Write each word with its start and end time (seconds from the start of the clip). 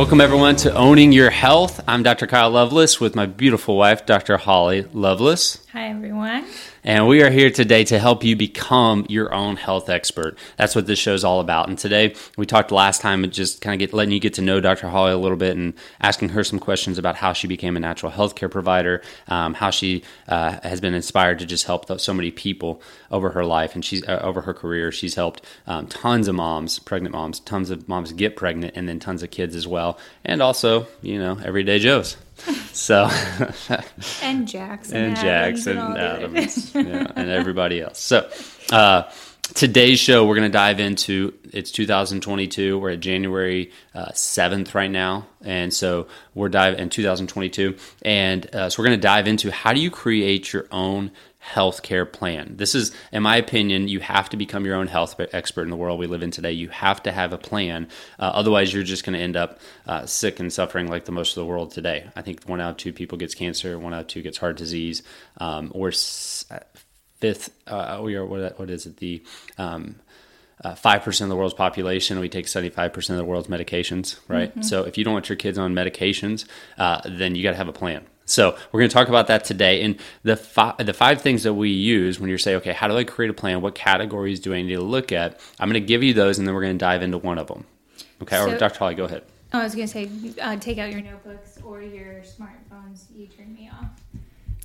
Welcome, 0.00 0.22
everyone, 0.22 0.56
to 0.56 0.74
Owning 0.74 1.12
Your 1.12 1.28
Health. 1.28 1.84
I'm 1.86 2.02
Dr. 2.02 2.26
Kyle 2.26 2.48
Lovelace 2.48 3.00
with 3.00 3.14
my 3.14 3.26
beautiful 3.26 3.76
wife, 3.76 4.06
Dr. 4.06 4.38
Holly 4.38 4.86
Lovelace. 4.94 5.62
Hi, 5.72 5.90
everyone. 5.90 6.46
And 6.82 7.06
we 7.06 7.22
are 7.22 7.30
here 7.30 7.50
today 7.50 7.84
to 7.84 7.98
help 7.98 8.24
you 8.24 8.36
become 8.36 9.04
your 9.10 9.34
own 9.34 9.56
health 9.56 9.90
expert. 9.90 10.38
That's 10.56 10.74
what 10.74 10.86
this 10.86 10.98
show 10.98 11.12
is 11.12 11.24
all 11.24 11.40
about. 11.40 11.68
And 11.68 11.78
today, 11.78 12.14
we 12.38 12.46
talked 12.46 12.72
last 12.72 13.02
time, 13.02 13.28
just 13.30 13.60
kind 13.60 13.74
of 13.74 13.86
get, 13.86 13.94
letting 13.94 14.12
you 14.12 14.20
get 14.20 14.34
to 14.34 14.42
know 14.42 14.60
Dr. 14.60 14.88
Holly 14.88 15.12
a 15.12 15.18
little 15.18 15.36
bit 15.36 15.58
and 15.58 15.74
asking 16.00 16.30
her 16.30 16.42
some 16.42 16.58
questions 16.58 16.96
about 16.96 17.16
how 17.16 17.34
she 17.34 17.46
became 17.46 17.76
a 17.76 17.80
natural 17.80 18.10
health 18.10 18.34
care 18.34 18.48
provider, 18.48 19.02
um, 19.28 19.52
how 19.52 19.68
she 19.68 20.02
uh, 20.28 20.58
has 20.62 20.80
been 20.80 20.94
inspired 20.94 21.38
to 21.40 21.46
just 21.46 21.66
help 21.66 22.00
so 22.00 22.14
many 22.14 22.30
people 22.30 22.80
over 23.10 23.30
her 23.30 23.44
life 23.44 23.74
and 23.74 23.84
she's 23.84 24.06
uh, 24.08 24.18
over 24.22 24.40
her 24.42 24.54
career. 24.54 24.90
She's 24.90 25.16
helped 25.16 25.44
um, 25.66 25.86
tons 25.86 26.28
of 26.28 26.34
moms, 26.34 26.78
pregnant 26.78 27.12
moms, 27.14 27.40
tons 27.40 27.68
of 27.70 27.88
moms 27.88 28.12
get 28.12 28.36
pregnant, 28.36 28.74
and 28.74 28.88
then 28.88 28.98
tons 28.98 29.22
of 29.22 29.30
kids 29.30 29.54
as 29.54 29.68
well. 29.68 29.98
And 30.24 30.40
also, 30.40 30.86
you 31.02 31.18
know, 31.18 31.38
everyday 31.44 31.78
Joes. 31.78 32.16
So 32.72 33.08
and 34.22 34.46
Jackson 34.46 34.96
and 34.96 35.16
Jackson 35.16 35.78
and 35.78 35.98
Adams, 35.98 36.74
yeah, 36.74 37.12
and 37.16 37.28
everybody 37.28 37.80
else. 37.80 37.98
So 37.98 38.30
uh, 38.72 39.10
today's 39.54 39.98
show 39.98 40.26
we're 40.26 40.36
going 40.36 40.50
to 40.50 40.52
dive 40.52 40.80
into 40.80 41.34
it's 41.52 41.70
2022. 41.72 42.78
We're 42.78 42.90
at 42.90 43.00
January 43.00 43.72
uh, 43.94 44.10
7th 44.12 44.74
right 44.74 44.90
now, 44.90 45.26
and 45.42 45.74
so 45.74 46.06
we're 46.34 46.48
dive 46.48 46.78
in 46.78 46.90
2022, 46.90 47.76
and 48.02 48.54
uh, 48.54 48.70
so 48.70 48.80
we're 48.80 48.86
going 48.86 48.98
to 48.98 49.02
dive 49.02 49.26
into 49.26 49.50
how 49.50 49.72
do 49.72 49.80
you 49.80 49.90
create 49.90 50.52
your 50.52 50.66
own 50.70 51.10
healthcare 51.42 52.10
plan. 52.10 52.56
This 52.56 52.74
is, 52.74 52.92
in 53.12 53.22
my 53.22 53.36
opinion, 53.36 53.88
you 53.88 54.00
have 54.00 54.28
to 54.28 54.36
become 54.36 54.66
your 54.66 54.74
own 54.74 54.86
health 54.86 55.18
expert 55.32 55.62
in 55.62 55.70
the 55.70 55.76
world 55.76 55.98
we 55.98 56.06
live 56.06 56.22
in 56.22 56.30
today. 56.30 56.52
You 56.52 56.68
have 56.68 57.02
to 57.04 57.12
have 57.12 57.32
a 57.32 57.38
plan. 57.38 57.88
Uh, 58.18 58.30
otherwise, 58.34 58.74
you're 58.74 58.82
just 58.82 59.04
going 59.04 59.14
to 59.14 59.24
end 59.24 59.36
up 59.36 59.58
uh, 59.86 60.04
sick 60.06 60.38
and 60.38 60.52
suffering 60.52 60.88
like 60.88 61.06
the 61.06 61.12
most 61.12 61.36
of 61.36 61.40
the 61.40 61.46
world 61.46 61.70
today. 61.70 62.10
I 62.14 62.22
think 62.22 62.44
one 62.44 62.60
out 62.60 62.72
of 62.72 62.76
two 62.76 62.92
people 62.92 63.16
gets 63.16 63.34
cancer, 63.34 63.78
one 63.78 63.94
out 63.94 64.02
of 64.02 64.06
two 64.08 64.22
gets 64.22 64.38
heart 64.38 64.58
disease, 64.58 65.02
um, 65.38 65.72
or 65.74 65.88
uh, 65.88 66.58
fifth, 67.20 67.50
uh, 67.66 68.00
we 68.02 68.16
are, 68.16 68.24
what, 68.24 68.58
what 68.58 68.70
is 68.70 68.86
it? 68.86 68.98
The 68.98 69.22
um, 69.56 69.96
uh, 70.62 70.74
five 70.74 71.00
uh, 71.00 71.04
percent 71.04 71.26
of 71.26 71.30
the 71.30 71.36
world's 71.36 71.54
population. 71.54 72.20
We 72.20 72.28
take 72.28 72.48
seventy-five 72.48 72.92
percent 72.92 73.18
of 73.18 73.24
the 73.24 73.30
world's 73.30 73.48
medications, 73.48 74.18
right? 74.28 74.50
Mm-hmm. 74.50 74.62
So 74.62 74.84
if 74.84 74.98
you 74.98 75.04
don't 75.04 75.14
want 75.14 75.28
your 75.28 75.36
kids 75.36 75.58
on 75.58 75.74
medications, 75.74 76.44
uh, 76.76 77.00
then 77.06 77.34
you 77.34 77.42
got 77.42 77.52
to 77.52 77.56
have 77.56 77.68
a 77.68 77.72
plan. 77.72 78.04
So 78.30 78.56
we're 78.70 78.80
going 78.80 78.88
to 78.88 78.94
talk 78.94 79.08
about 79.08 79.26
that 79.26 79.44
today. 79.44 79.82
And 79.82 79.98
the 80.22 80.36
fi- 80.36 80.74
the 80.78 80.92
five 80.92 81.20
things 81.20 81.42
that 81.42 81.54
we 81.54 81.70
use 81.70 82.20
when 82.20 82.28
you're 82.28 82.38
saying, 82.38 82.58
okay, 82.58 82.72
how 82.72 82.88
do 82.88 82.96
I 82.96 83.04
create 83.04 83.30
a 83.30 83.34
plan? 83.34 83.60
What 83.60 83.74
categories 83.74 84.40
do 84.40 84.54
I 84.54 84.62
need 84.62 84.74
to 84.74 84.80
look 84.80 85.12
at? 85.12 85.40
I'm 85.58 85.68
going 85.68 85.80
to 85.80 85.86
give 85.86 86.02
you 86.02 86.14
those, 86.14 86.38
and 86.38 86.46
then 86.46 86.54
we're 86.54 86.62
going 86.62 86.78
to 86.78 86.78
dive 86.78 87.02
into 87.02 87.18
one 87.18 87.38
of 87.38 87.48
them. 87.48 87.66
Okay, 88.22 88.36
so, 88.36 88.50
or 88.50 88.58
Dr. 88.58 88.78
Holly, 88.78 88.94
go 88.94 89.04
ahead. 89.04 89.24
I 89.52 89.64
was 89.64 89.74
going 89.74 89.88
to 89.88 89.92
say, 89.92 90.10
uh, 90.40 90.56
take 90.56 90.78
out 90.78 90.90
your 90.92 91.00
notebooks 91.00 91.58
or 91.64 91.82
your 91.82 92.22
smartphones. 92.22 93.04
You 93.14 93.26
turn 93.26 93.52
me 93.52 93.68
off. 93.68 93.88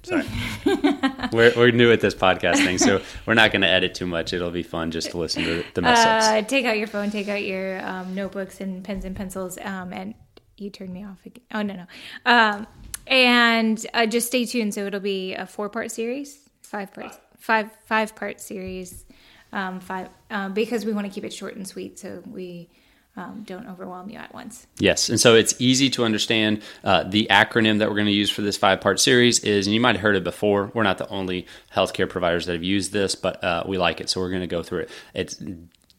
Sorry. 0.04 0.26
we're, 1.34 1.52
we're 1.56 1.72
new 1.72 1.92
at 1.92 2.00
this 2.00 2.14
podcast 2.14 2.58
thing, 2.58 2.78
so 2.78 3.02
we're 3.26 3.34
not 3.34 3.52
going 3.52 3.64
to 3.64 3.68
edit 3.68 3.96
too 3.96 4.06
much. 4.06 4.34
It'll 4.34 4.52
be 4.52 4.62
fun 4.62 4.92
just 4.92 5.12
to 5.12 5.18
listen 5.18 5.44
to 5.44 5.66
the 5.74 5.82
mess 5.82 6.06
ups. 6.06 6.28
Uh, 6.28 6.42
take 6.44 6.66
out 6.66 6.78
your 6.78 6.88
phone, 6.88 7.10
take 7.10 7.28
out 7.28 7.44
your 7.44 7.84
um, 7.84 8.14
notebooks 8.14 8.62
and 8.62 8.84
pens 8.84 9.06
and 9.06 9.16
pencils, 9.16 9.58
um, 9.64 9.92
and 9.92 10.14
you 10.58 10.70
turned 10.70 10.94
me 10.94 11.04
off 11.04 11.26
again. 11.26 11.44
Oh, 11.52 11.64
no, 11.64 11.74
no. 11.74 11.86
Um, 12.28 12.68
and 13.08 13.86
uh, 13.94 14.06
just 14.06 14.28
stay 14.28 14.46
tuned. 14.46 14.74
So 14.74 14.86
it'll 14.86 15.00
be 15.00 15.34
a 15.34 15.46
four 15.46 15.70
part 15.70 15.92
series, 15.92 16.50
five 16.62 16.94
parts, 16.94 17.18
five 17.38 17.70
five 17.86 18.16
part 18.16 18.40
series, 18.40 19.06
um, 19.52 19.80
five 19.80 20.10
um, 20.30 20.54
because 20.54 20.86
we 20.86 20.94
want 20.94 21.08
to 21.08 21.14
keep 21.14 21.24
it 21.24 21.34
short 21.34 21.56
and 21.56 21.68
sweet. 21.68 22.00
So 22.00 22.24
we. 22.26 22.70
Um, 23.18 23.44
don't 23.46 23.66
overwhelm 23.70 24.10
you 24.10 24.18
at 24.18 24.34
once. 24.34 24.68
Yes, 24.78 25.08
and 25.08 25.18
so 25.18 25.36
it's 25.36 25.56
easy 25.58 25.90
to 25.92 26.04
understand. 26.04 26.62
Uh, 26.84 27.04
the 27.04 27.28
acronym 27.32 27.80
that 27.80 27.88
we're 27.88 27.96
going 27.96 28.08
to 28.08 28.12
use 28.12 28.30
for 28.30 28.42
this 28.42 28.58
five 28.58 28.82
part 28.82 29.00
series 29.00 29.40
is, 29.40 29.68
and 29.68 29.74
you 29.74 29.80
might 29.80 29.96
have 29.96 30.02
heard 30.02 30.18
it 30.18 30.26
before. 30.26 30.70
We're 30.74 30.84
not 30.84 30.98
the 30.98 31.08
only 31.08 31.48
healthcare 31.74 32.10
providers 32.10 32.46
that 32.46 32.52
have 32.52 32.64
used 32.66 32.92
this, 32.92 33.16
but 33.16 33.42
uh, 33.42 33.64
we 33.66 33.78
like 33.78 34.02
it, 34.02 34.10
so 34.10 34.20
we're 34.20 34.32
going 34.32 34.42
to 34.42 34.48
go 34.48 34.64
through 34.64 34.80
it. 34.80 34.90
It's 35.14 35.42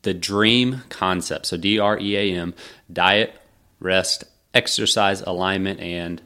the 0.03 0.13
DREAM 0.13 0.83
concept. 0.91 1.47
So 1.47 1.57
D 1.57 1.79
R 1.79 1.99
E 1.99 2.17
A 2.17 2.39
M: 2.39 2.53
diet, 2.93 3.35
rest, 3.81 4.25
exercise, 4.53 5.23
alignment, 5.23 5.81
and 5.81 6.21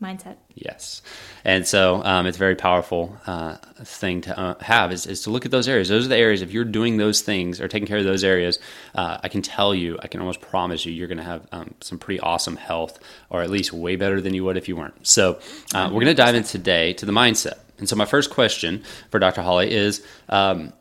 mindset. 0.00 0.36
Yes. 0.54 1.00
And 1.44 1.66
so 1.66 2.02
um, 2.04 2.26
it's 2.26 2.36
a 2.36 2.38
very 2.38 2.54
powerful 2.54 3.16
uh, 3.26 3.56
thing 3.82 4.20
to 4.22 4.38
uh, 4.38 4.62
have 4.62 4.92
is, 4.92 5.06
is 5.06 5.22
to 5.22 5.30
look 5.30 5.44
at 5.44 5.50
those 5.50 5.68
areas. 5.68 5.88
Those 5.88 6.06
are 6.06 6.08
the 6.08 6.16
areas, 6.16 6.42
if 6.42 6.52
you're 6.52 6.64
doing 6.64 6.96
those 6.96 7.22
things 7.22 7.60
or 7.60 7.68
taking 7.68 7.86
care 7.86 7.98
of 7.98 8.04
those 8.04 8.24
areas, 8.24 8.58
uh, 8.94 9.18
I 9.22 9.28
can 9.28 9.42
tell 9.42 9.74
you, 9.74 9.98
I 10.02 10.08
can 10.08 10.20
almost 10.20 10.40
promise 10.40 10.84
you, 10.84 10.92
you're 10.92 11.08
going 11.08 11.18
to 11.18 11.24
have 11.24 11.46
um, 11.52 11.74
some 11.80 11.98
pretty 11.98 12.20
awesome 12.20 12.56
health, 12.56 12.98
or 13.30 13.42
at 13.42 13.50
least 13.50 13.72
way 13.72 13.96
better 13.96 14.20
than 14.20 14.34
you 14.34 14.44
would 14.44 14.56
if 14.56 14.68
you 14.68 14.76
weren't. 14.76 15.06
So 15.06 15.38
uh, 15.74 15.88
we're 15.92 16.02
going 16.02 16.06
to 16.06 16.14
dive 16.14 16.34
in 16.34 16.42
today 16.42 16.92
to 16.94 17.06
the 17.06 17.12
mindset. 17.12 17.58
And 17.78 17.88
so 17.88 17.96
my 17.96 18.06
first 18.06 18.30
question 18.30 18.82
for 19.10 19.18
Dr. 19.18 19.42
Holly 19.42 19.70
is 19.72 20.04
um, 20.28 20.72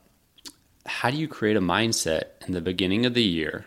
how 0.85 1.09
do 1.09 1.17
you 1.17 1.27
create 1.27 1.57
a 1.57 1.61
mindset 1.61 2.23
in 2.47 2.53
the 2.53 2.61
beginning 2.61 3.05
of 3.05 3.13
the 3.13 3.23
year? 3.23 3.65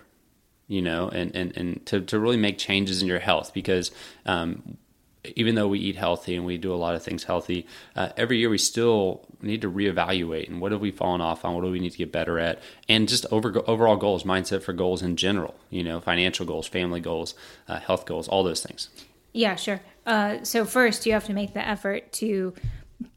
You 0.66 0.82
know, 0.82 1.08
and, 1.08 1.34
and, 1.34 1.56
and 1.56 1.86
to, 1.86 2.02
to 2.02 2.18
really 2.18 2.36
make 2.36 2.58
changes 2.58 3.00
in 3.00 3.08
your 3.08 3.18
health 3.18 3.54
because 3.54 3.90
um, 4.26 4.76
even 5.24 5.54
though 5.54 5.68
we 5.68 5.78
eat 5.78 5.96
healthy 5.96 6.34
and 6.36 6.44
we 6.44 6.58
do 6.58 6.72
a 6.72 6.76
lot 6.76 6.94
of 6.94 7.02
things 7.02 7.24
healthy, 7.24 7.66
uh, 7.96 8.10
every 8.16 8.38
year 8.38 8.50
we 8.50 8.58
still 8.58 9.26
need 9.42 9.62
to 9.62 9.70
reevaluate 9.70 10.48
and 10.48 10.60
what 10.60 10.72
have 10.72 10.80
we 10.80 10.90
fallen 10.90 11.20
off 11.20 11.44
on? 11.44 11.54
What 11.54 11.64
do 11.64 11.70
we 11.70 11.80
need 11.80 11.90
to 11.90 11.98
get 11.98 12.12
better 12.12 12.38
at? 12.38 12.60
And 12.88 13.08
just 13.08 13.26
over, 13.30 13.62
overall 13.68 13.96
goals, 13.96 14.24
mindset 14.24 14.62
for 14.62 14.72
goals 14.72 15.02
in 15.02 15.16
general, 15.16 15.54
you 15.70 15.82
know, 15.82 16.00
financial 16.00 16.46
goals, 16.46 16.66
family 16.66 17.00
goals, 17.00 17.34
uh, 17.68 17.78
health 17.78 18.06
goals, 18.06 18.28
all 18.28 18.44
those 18.44 18.62
things. 18.62 18.88
Yeah, 19.32 19.56
sure. 19.56 19.80
Uh, 20.06 20.42
so 20.42 20.64
first, 20.64 21.04
you 21.06 21.12
have 21.12 21.26
to 21.26 21.32
make 21.32 21.52
the 21.52 21.66
effort 21.66 22.12
to 22.14 22.54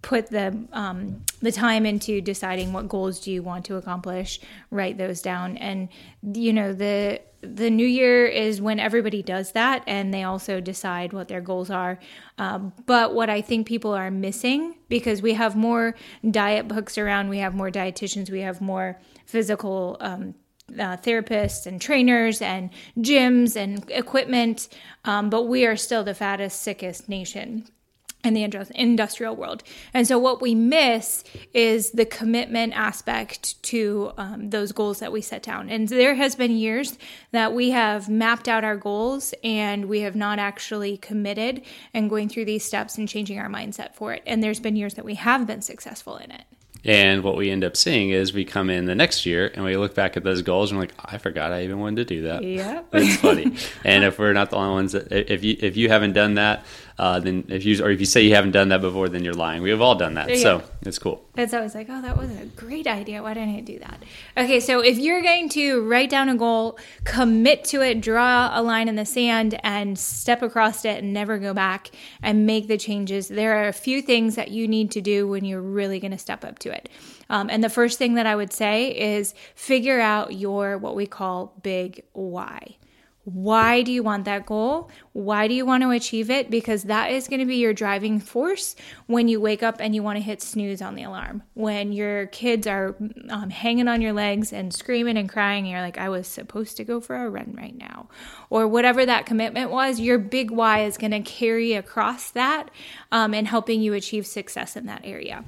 put 0.01 0.27
the 0.27 0.67
um, 0.73 1.23
the 1.41 1.51
time 1.51 1.85
into 1.85 2.21
deciding 2.21 2.73
what 2.73 2.87
goals 2.87 3.19
do 3.19 3.31
you 3.31 3.41
want 3.41 3.65
to 3.65 3.75
accomplish 3.77 4.39
write 4.69 4.97
those 4.97 5.21
down 5.21 5.57
and 5.57 5.89
you 6.21 6.53
know 6.53 6.71
the 6.71 7.19
the 7.41 7.69
new 7.69 7.85
year 7.85 8.25
is 8.25 8.61
when 8.61 8.79
everybody 8.79 9.23
does 9.23 9.51
that 9.53 9.83
and 9.87 10.13
they 10.13 10.23
also 10.23 10.61
decide 10.61 11.13
what 11.13 11.27
their 11.27 11.41
goals 11.41 11.69
are. 11.69 11.99
Um, 12.37 12.73
but 12.85 13.13
what 13.13 13.29
i 13.29 13.41
think 13.41 13.67
people 13.67 13.93
are 13.93 14.09
missing 14.09 14.75
because 14.89 15.21
we 15.21 15.33
have 15.33 15.55
more 15.55 15.95
diet 16.29 16.67
books 16.67 16.97
around 16.97 17.29
we 17.29 17.37
have 17.39 17.53
more 17.53 17.69
dietitians 17.69 18.29
we 18.31 18.41
have 18.41 18.61
more 18.61 18.99
physical 19.25 19.97
um, 19.99 20.33
uh, 20.73 20.97
therapists 20.97 21.65
and 21.65 21.81
trainers 21.81 22.41
and 22.41 22.69
gyms 22.97 23.55
and 23.55 23.89
equipment 23.91 24.69
um, 25.05 25.29
but 25.29 25.43
we 25.43 25.65
are 25.65 25.75
still 25.75 26.03
the 26.03 26.13
fattest 26.13 26.61
sickest 26.61 27.07
nation 27.09 27.67
in 28.23 28.33
the 28.33 28.43
industrial 28.75 29.35
world. 29.35 29.63
And 29.93 30.07
so, 30.07 30.17
what 30.17 30.41
we 30.41 30.55
miss 30.55 31.23
is 31.53 31.91
the 31.91 32.05
commitment 32.05 32.73
aspect 32.73 33.61
to 33.63 34.11
um, 34.17 34.49
those 34.49 34.71
goals 34.71 34.99
that 34.99 35.11
we 35.11 35.21
set 35.21 35.43
down. 35.43 35.69
And 35.69 35.87
there 35.87 36.15
has 36.15 36.35
been 36.35 36.51
years 36.51 36.97
that 37.31 37.53
we 37.53 37.71
have 37.71 38.09
mapped 38.09 38.47
out 38.47 38.63
our 38.63 38.77
goals 38.77 39.33
and 39.43 39.85
we 39.85 40.01
have 40.01 40.15
not 40.15 40.39
actually 40.39 40.97
committed 40.97 41.63
and 41.93 42.09
going 42.09 42.29
through 42.29 42.45
these 42.45 42.63
steps 42.63 42.97
and 42.97 43.07
changing 43.07 43.39
our 43.39 43.49
mindset 43.49 43.95
for 43.95 44.13
it. 44.13 44.23
And 44.25 44.43
there's 44.43 44.59
been 44.59 44.75
years 44.75 44.95
that 44.95 45.05
we 45.05 45.15
have 45.15 45.47
been 45.47 45.61
successful 45.61 46.17
in 46.17 46.31
it. 46.31 46.43
And 46.83 47.23
what 47.23 47.37
we 47.37 47.51
end 47.51 47.63
up 47.63 47.77
seeing 47.77 48.09
is 48.09 48.33
we 48.33 48.43
come 48.43 48.69
in 48.69 48.85
the 48.85 48.95
next 48.95 49.25
year 49.25 49.51
and 49.53 49.63
we 49.63 49.77
look 49.77 49.93
back 49.93 50.17
at 50.17 50.23
those 50.23 50.41
goals 50.41 50.71
and 50.71 50.79
we're 50.79 50.85
like, 50.85 50.95
I 51.05 51.19
forgot 51.19 51.51
I 51.51 51.63
even 51.63 51.79
wanted 51.79 52.07
to 52.07 52.15
do 52.15 52.21
that. 52.23 52.43
Yeah, 52.43 52.81
it's 52.91 53.17
funny. 53.17 53.55
and 53.83 54.03
if 54.03 54.17
we're 54.17 54.33
not 54.33 54.49
the 54.49 54.55
only 54.55 54.73
ones 54.73 54.93
that, 54.93 55.11
if 55.11 55.43
you 55.43 55.57
if 55.59 55.77
you 55.77 55.89
haven't 55.89 56.13
done 56.13 56.35
that, 56.35 56.65
uh, 56.97 57.19
then 57.19 57.45
if 57.49 57.65
you 57.65 57.83
or 57.83 57.89
if 57.89 57.99
you 57.99 58.05
say 58.05 58.21
you 58.21 58.35
haven't 58.35 58.51
done 58.51 58.69
that 58.69 58.81
before, 58.81 59.09
then 59.09 59.23
you're 59.23 59.33
lying. 59.33 59.61
We 59.61 59.69
have 59.69 59.81
all 59.81 59.95
done 59.95 60.15
that, 60.15 60.29
yeah. 60.29 60.35
so 60.35 60.63
it's 60.81 60.99
cool. 60.99 61.23
It's 61.37 61.53
always 61.53 61.73
like, 61.73 61.87
oh, 61.89 62.01
that 62.01 62.17
was 62.17 62.29
a 62.31 62.45
great 62.45 62.87
idea. 62.87 63.23
Why 63.23 63.33
didn't 63.33 63.55
I 63.55 63.61
do 63.61 63.79
that? 63.79 64.03
Okay, 64.37 64.59
so 64.59 64.81
if 64.81 64.97
you're 64.97 65.21
going 65.21 65.49
to 65.49 65.87
write 65.87 66.09
down 66.09 66.29
a 66.29 66.35
goal, 66.35 66.77
commit 67.03 67.63
to 67.65 67.81
it, 67.81 68.01
draw 68.01 68.51
a 68.53 68.61
line 68.61 68.87
in 68.87 68.95
the 68.95 69.05
sand, 69.05 69.59
and 69.63 69.97
step 69.97 70.41
across 70.41 70.85
it, 70.85 71.03
and 71.03 71.13
never 71.13 71.37
go 71.37 71.53
back 71.53 71.91
and 72.21 72.45
make 72.45 72.67
the 72.67 72.77
changes. 72.77 73.27
There 73.27 73.63
are 73.63 73.67
a 73.67 73.73
few 73.73 74.01
things 74.01 74.35
that 74.35 74.51
you 74.51 74.67
need 74.67 74.91
to 74.91 75.01
do 75.01 75.27
when 75.27 75.45
you're 75.45 75.61
really 75.61 75.99
going 75.99 76.11
to 76.11 76.17
step 76.17 76.43
up 76.43 76.59
to 76.59 76.71
it. 76.71 76.89
Um, 77.29 77.49
and 77.49 77.63
the 77.63 77.69
first 77.69 77.97
thing 77.97 78.15
that 78.15 78.25
I 78.25 78.35
would 78.35 78.51
say 78.51 78.89
is 78.89 79.33
figure 79.55 80.01
out 80.01 80.33
your 80.33 80.77
what 80.77 80.95
we 80.95 81.07
call 81.07 81.53
big 81.63 82.03
why. 82.11 82.75
Why 83.33 83.81
do 83.81 83.91
you 83.91 84.03
want 84.03 84.25
that 84.25 84.45
goal? 84.45 84.89
Why 85.13 85.47
do 85.47 85.53
you 85.53 85.65
want 85.65 85.83
to 85.83 85.91
achieve 85.91 86.29
it? 86.29 86.49
Because 86.49 86.83
that 86.83 87.11
is 87.11 87.27
going 87.27 87.39
to 87.39 87.45
be 87.45 87.57
your 87.57 87.73
driving 87.73 88.19
force 88.19 88.75
when 89.07 89.27
you 89.27 89.39
wake 89.39 89.63
up 89.63 89.77
and 89.79 89.95
you 89.95 90.03
want 90.03 90.17
to 90.17 90.23
hit 90.23 90.41
snooze 90.41 90.81
on 90.81 90.95
the 90.95 91.03
alarm. 91.03 91.43
When 91.53 91.93
your 91.93 92.27
kids 92.27 92.67
are 92.67 92.95
um, 93.29 93.49
hanging 93.49 93.87
on 93.87 94.01
your 94.01 94.13
legs 94.13 94.51
and 94.51 94.73
screaming 94.73 95.17
and 95.17 95.29
crying, 95.29 95.65
and 95.65 95.71
you're 95.71 95.81
like, 95.81 95.97
I 95.97 96.09
was 96.09 96.27
supposed 96.27 96.77
to 96.77 96.83
go 96.83 96.99
for 96.99 97.15
a 97.15 97.29
run 97.29 97.55
right 97.57 97.77
now. 97.77 98.09
Or 98.49 98.67
whatever 98.67 99.05
that 99.05 99.25
commitment 99.25 99.71
was, 99.71 99.99
your 99.99 100.17
big 100.17 100.51
why 100.51 100.83
is 100.83 100.97
going 100.97 101.11
to 101.11 101.21
carry 101.21 101.73
across 101.73 102.31
that 102.31 102.69
um, 103.11 103.33
and 103.33 103.47
helping 103.47 103.81
you 103.81 103.93
achieve 103.93 104.27
success 104.27 104.75
in 104.75 104.87
that 104.87 105.01
area. 105.03 105.45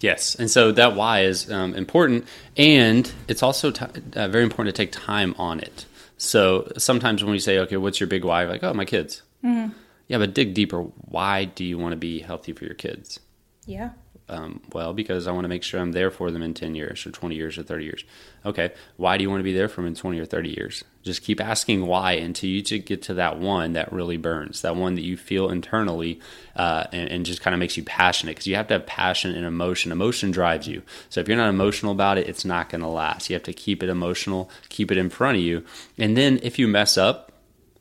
Yes, 0.00 0.34
and 0.34 0.50
so 0.50 0.72
that 0.72 0.96
why 0.96 1.20
is 1.20 1.48
um, 1.48 1.74
important, 1.74 2.26
and 2.56 3.10
it's 3.28 3.40
also 3.40 3.70
t- 3.70 3.86
uh, 4.16 4.26
very 4.26 4.42
important 4.42 4.74
to 4.74 4.82
take 4.82 4.90
time 4.90 5.32
on 5.38 5.60
it. 5.60 5.86
So 6.22 6.70
sometimes 6.78 7.24
when 7.24 7.32
we 7.32 7.40
say, 7.40 7.58
okay, 7.58 7.76
what's 7.76 7.98
your 7.98 8.06
big 8.06 8.24
why? 8.24 8.44
Like, 8.44 8.62
oh, 8.62 8.72
my 8.72 8.84
kids. 8.84 9.22
Mm-hmm. 9.44 9.72
Yeah, 10.06 10.18
but 10.18 10.34
dig 10.34 10.54
deeper. 10.54 10.82
Why 10.82 11.46
do 11.46 11.64
you 11.64 11.78
want 11.78 11.92
to 11.92 11.96
be 11.96 12.20
healthy 12.20 12.52
for 12.52 12.64
your 12.64 12.74
kids? 12.74 13.18
Yeah. 13.66 13.90
Um, 14.32 14.62
well, 14.72 14.94
because 14.94 15.26
I 15.26 15.32
want 15.32 15.44
to 15.44 15.48
make 15.48 15.62
sure 15.62 15.78
I'm 15.78 15.92
there 15.92 16.10
for 16.10 16.30
them 16.30 16.40
in 16.40 16.54
10 16.54 16.74
years 16.74 17.06
or 17.06 17.10
20 17.10 17.34
years 17.34 17.58
or 17.58 17.62
30 17.62 17.84
years. 17.84 18.04
Okay, 18.46 18.72
why 18.96 19.18
do 19.18 19.22
you 19.22 19.28
want 19.28 19.40
to 19.40 19.44
be 19.44 19.52
there 19.52 19.68
for 19.68 19.82
them 19.82 19.88
in 19.88 19.94
20 19.94 20.18
or 20.18 20.24
30 20.24 20.48
years? 20.48 20.84
Just 21.02 21.22
keep 21.22 21.38
asking 21.38 21.86
why 21.86 22.12
until 22.12 22.48
you 22.48 22.62
get 22.62 23.02
to 23.02 23.14
that 23.14 23.38
one 23.38 23.74
that 23.74 23.92
really 23.92 24.16
burns, 24.16 24.62
that 24.62 24.74
one 24.74 24.94
that 24.94 25.02
you 25.02 25.18
feel 25.18 25.50
internally 25.50 26.18
uh, 26.56 26.84
and, 26.92 27.10
and, 27.10 27.26
just 27.26 27.42
kind 27.42 27.52
of 27.52 27.60
makes 27.60 27.76
you 27.76 27.82
passionate 27.82 28.32
because 28.32 28.46
you 28.46 28.56
have 28.56 28.68
to 28.68 28.74
have 28.74 28.86
passion 28.86 29.34
and 29.34 29.44
emotion. 29.44 29.92
Emotion 29.92 30.30
drives 30.30 30.66
you. 30.66 30.82
So 31.10 31.20
if 31.20 31.28
you're 31.28 31.36
not 31.36 31.50
emotional 31.50 31.92
about 31.92 32.16
it, 32.16 32.26
it's 32.26 32.44
not 32.44 32.70
going 32.70 32.80
to 32.80 32.88
last. 32.88 33.28
You 33.28 33.34
have 33.34 33.42
to 33.42 33.52
keep 33.52 33.82
it 33.82 33.90
emotional, 33.90 34.48
keep 34.70 34.90
it 34.90 34.96
in 34.96 35.10
front 35.10 35.36
of 35.36 35.42
you. 35.42 35.62
And 35.98 36.16
then 36.16 36.40
if 36.42 36.58
you 36.58 36.68
mess 36.68 36.96
up, 36.96 37.32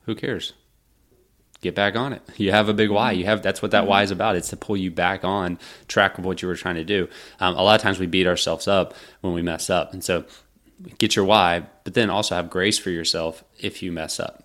who 0.03 0.15
cares? 0.15 0.51
Get 1.61 1.75
back 1.75 1.95
on 1.95 2.13
it. 2.13 2.21
You 2.37 2.51
have 2.51 2.69
a 2.69 2.73
big 2.73 2.89
why. 2.89 3.11
You 3.11 3.25
have 3.25 3.41
that's 3.41 3.61
what 3.61 3.71
that 3.71 3.87
why 3.87 4.03
is 4.03 4.11
about. 4.11 4.35
It's 4.35 4.49
to 4.49 4.57
pull 4.57 4.75
you 4.75 4.91
back 4.91 5.23
on 5.23 5.59
track 5.87 6.17
of 6.17 6.25
what 6.25 6.41
you 6.41 6.47
were 6.47 6.55
trying 6.55 6.75
to 6.75 6.83
do. 6.83 7.07
Um, 7.39 7.55
a 7.55 7.63
lot 7.63 7.75
of 7.75 7.81
times 7.81 7.99
we 7.99 8.07
beat 8.07 8.27
ourselves 8.27 8.67
up 8.67 8.93
when 9.21 9.33
we 9.33 9.41
mess 9.41 9.69
up, 9.69 9.93
and 9.93 10.03
so 10.03 10.25
get 10.97 11.15
your 11.15 11.25
why, 11.25 11.63
but 11.83 11.93
then 11.93 12.09
also 12.09 12.35
have 12.35 12.49
grace 12.49 12.79
for 12.79 12.89
yourself 12.89 13.43
if 13.59 13.83
you 13.83 13.91
mess 13.91 14.19
up 14.19 14.43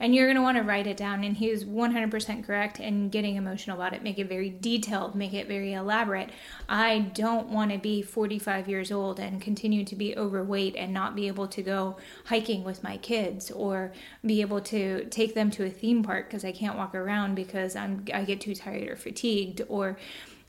and 0.00 0.14
you're 0.14 0.26
going 0.26 0.36
to 0.36 0.42
want 0.42 0.56
to 0.56 0.64
write 0.64 0.86
it 0.86 0.96
down. 0.96 1.22
And 1.22 1.36
he 1.36 1.50
was 1.50 1.64
100% 1.64 2.44
correct 2.44 2.80
in 2.80 3.10
getting 3.10 3.36
emotional 3.36 3.76
about 3.76 3.92
it. 3.92 4.02
Make 4.02 4.18
it 4.18 4.28
very 4.28 4.48
detailed, 4.48 5.14
make 5.14 5.34
it 5.34 5.46
very 5.46 5.74
elaborate. 5.74 6.30
I 6.68 7.10
don't 7.14 7.48
want 7.48 7.70
to 7.72 7.78
be 7.78 8.00
45 8.00 8.68
years 8.68 8.90
old 8.90 9.20
and 9.20 9.40
continue 9.40 9.84
to 9.84 9.94
be 9.94 10.16
overweight 10.16 10.74
and 10.74 10.92
not 10.92 11.14
be 11.14 11.28
able 11.28 11.46
to 11.48 11.62
go 11.62 11.98
hiking 12.24 12.64
with 12.64 12.82
my 12.82 12.96
kids 12.96 13.50
or 13.50 13.92
be 14.24 14.40
able 14.40 14.62
to 14.62 15.04
take 15.06 15.34
them 15.34 15.50
to 15.52 15.64
a 15.64 15.70
theme 15.70 16.02
park 16.02 16.28
because 16.28 16.44
I 16.44 16.52
can't 16.52 16.78
walk 16.78 16.94
around 16.94 17.34
because 17.34 17.76
I'm 17.76 18.04
I 18.14 18.24
get 18.24 18.40
too 18.40 18.54
tired 18.54 18.88
or 18.88 18.96
fatigued 18.96 19.62
or 19.68 19.98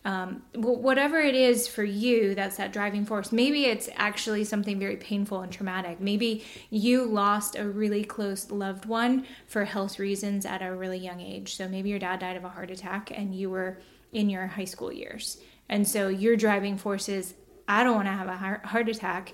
um, 0.04 0.42
whatever 0.56 1.20
it 1.20 1.36
is 1.36 1.68
for 1.68 1.84
you 1.84 2.34
that's 2.34 2.58
that 2.58 2.74
driving 2.74 3.06
force 3.06 3.32
maybe 3.32 3.66
it's 3.66 3.88
actually 3.96 4.44
something 4.44 4.80
very 4.80 4.98
painful 4.98 5.42
and 5.42 5.52
traumatic. 5.52 6.00
Maybe 6.00 6.44
you 6.70 7.06
lost 7.06 7.56
a 7.56 7.68
really 7.68 8.04
close 8.04 8.50
loved 8.50 8.86
one 8.86 9.26
for 9.48 9.66
health 9.66 10.00
reasons 10.00 10.46
at 10.46 10.62
a 10.62 10.76
really 10.76 10.98
young 10.98 11.22
age. 11.22 11.56
So 11.56 11.68
maybe 11.68 11.90
your 11.90 12.00
dad 12.00 12.20
died 12.20 12.38
of 12.38 12.44
a 12.44 12.50
heart 12.50 12.72
attack 12.72 13.12
and 13.14 13.36
you 13.36 13.50
were 13.50 13.80
in 14.12 14.30
your 14.30 14.48
high 14.48 14.66
school 14.66 14.92
years. 14.92 15.38
And 15.70 15.88
so 15.88 16.08
your 16.08 16.36
driving 16.36 16.78
force 16.78 17.08
is 17.10 17.34
i 17.68 17.84
don't 17.84 17.96
want 17.96 18.08
to 18.08 18.12
have 18.12 18.28
a 18.28 18.68
heart 18.68 18.90
attack 18.90 19.34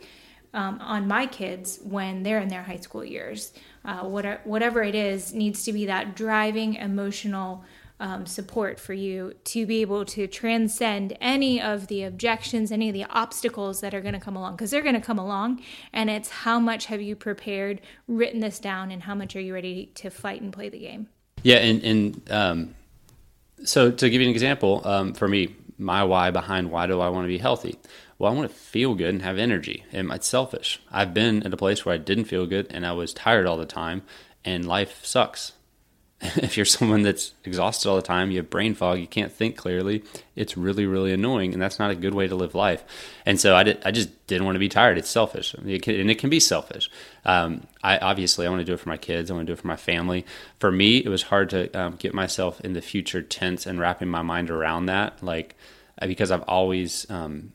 um, 0.54 0.80
on 0.82 1.08
my 1.08 1.26
kids 1.26 1.80
when 1.84 2.24
they're 2.24 2.40
in 2.40 2.50
their 2.50 2.64
high 2.64 2.78
school 2.78 3.04
years. 3.04 3.54
Uh, 3.84 4.00
whatever, 4.00 4.42
whatever 4.44 4.84
it 4.84 4.96
is 4.96 5.34
needs 5.34 5.64
to 5.64 5.74
be 5.74 5.86
that 5.86 6.16
driving 6.16 6.76
emotional 6.76 7.64
um, 8.00 8.26
support 8.26 8.80
for 8.80 8.94
you 8.94 9.34
to 9.46 9.66
be 9.66 9.82
able 9.82 10.06
to 10.06 10.28
transcend 10.28 11.18
any 11.20 11.62
of 11.62 11.88
the 11.88 12.04
objections, 12.04 12.72
any 12.72 12.90
of 12.90 12.94
the 12.94 13.06
obstacles 13.06 13.82
that 13.82 13.94
are 13.94 14.02
going 14.02 14.14
to 14.14 14.20
come 14.20 14.36
along, 14.36 14.54
because 14.54 14.72
they're 14.72 14.84
going 14.84 14.96
to 14.96 15.02
come 15.02 15.20
along. 15.20 15.62
And 15.94 16.10
it's 16.10 16.30
how 16.30 16.60
much 16.60 16.86
have 16.88 17.02
you 17.02 17.16
prepared, 17.16 17.82
written 18.08 18.40
this 18.40 18.60
down, 18.60 18.92
and 18.92 19.04
how 19.04 19.16
much 19.16 19.36
are 19.36 19.42
you 19.42 19.54
ready 19.54 19.88
to 19.96 20.10
fight 20.10 20.42
and 20.42 20.54
play 20.54 20.70
the 20.70 20.80
game? 20.80 21.08
Yeah, 21.44 21.58
and, 21.58 21.84
and 21.84 22.32
um, 22.32 22.76
so 23.64 23.92
to 23.92 24.10
give 24.10 24.22
you 24.22 24.28
an 24.28 24.34
example, 24.34 24.82
um, 24.86 25.14
for 25.14 25.28
me, 25.28 25.56
my 25.78 26.04
why 26.04 26.32
behind 26.32 26.72
why 26.72 26.88
do 26.88 27.00
I 27.00 27.10
want 27.10 27.26
to 27.26 27.30
be 27.30 27.38
healthy? 27.38 27.78
Well, 28.18 28.32
I 28.32 28.36
want 28.36 28.50
to 28.50 28.56
feel 28.56 28.96
good 28.96 29.10
and 29.10 29.22
have 29.22 29.38
energy, 29.38 29.84
and 29.92 30.12
it's 30.12 30.28
selfish. 30.28 30.82
I've 30.92 31.14
been 31.14 31.44
at 31.44 31.54
a 31.54 31.58
place 31.58 31.86
where 31.86 31.94
I 31.94 32.00
didn't 32.00 32.26
feel 32.26 32.48
good 32.48 32.68
and 32.72 32.86
I 32.86 32.94
was 32.94 33.14
tired 33.14 33.46
all 33.46 33.58
the 33.58 33.66
time, 33.66 34.02
and 34.44 34.68
life 34.68 35.06
sucks. 35.06 35.54
if 36.38 36.58
you're 36.58 36.66
someone 36.66 37.04
that's 37.04 37.34
exhausted 37.44 37.88
all 37.88 37.96
the 37.96 38.02
time, 38.02 38.32
you 38.32 38.38
have 38.38 38.50
brain 38.50 38.74
fog, 38.74 39.00
you 39.00 39.08
can't 39.08 39.32
think 39.32 39.56
clearly, 39.56 40.04
it's 40.36 40.58
really, 40.58 40.86
really 40.86 41.14
annoying, 41.14 41.54
and 41.54 41.62
that's 41.62 41.78
not 41.78 41.92
a 41.92 41.96
good 41.96 42.16
way 42.16 42.28
to 42.28 42.36
live 42.36 42.56
life. 42.56 42.84
And 43.26 43.40
so 43.40 43.56
I, 43.56 43.64
did, 43.64 43.82
I 43.86 43.92
just 43.92 44.26
didn't 44.26 44.46
want 44.46 44.56
to 44.56 44.60
be 44.60 44.70
tired. 44.70 44.98
It's 44.98 45.10
selfish, 45.10 45.54
it 45.54 45.82
can, 45.84 46.00
and 46.00 46.10
it 46.10 46.18
can 46.18 46.32
be 46.32 46.40
selfish. 46.40 46.90
Um, 47.24 47.68
I 47.84 48.00
obviously 48.00 48.48
I 48.48 48.50
want 48.50 48.62
to 48.62 48.66
do 48.66 48.74
it 48.74 48.80
for 48.80 48.90
my 48.90 48.98
kids, 48.98 49.30
I 49.30 49.36
want 49.36 49.46
to 49.46 49.52
do 49.52 49.54
it 49.54 49.62
for 49.62 49.68
my 49.68 49.76
family. 49.76 50.26
For 50.60 50.72
me, 50.72 50.98
it 50.98 51.10
was 51.10 51.24
hard 51.24 51.52
to 51.52 51.72
um, 51.80 51.96
get 51.98 52.14
myself 52.16 52.60
in 52.62 52.74
the 52.74 52.82
future 52.82 53.22
tense 53.22 53.68
and 53.68 53.80
wrapping 53.80 54.10
my 54.10 54.24
mind 54.24 54.50
around 54.50 54.88
that, 54.88 55.22
like 55.22 55.56
because 56.02 56.32
I've 56.32 56.44
always 56.44 57.10
um, 57.10 57.54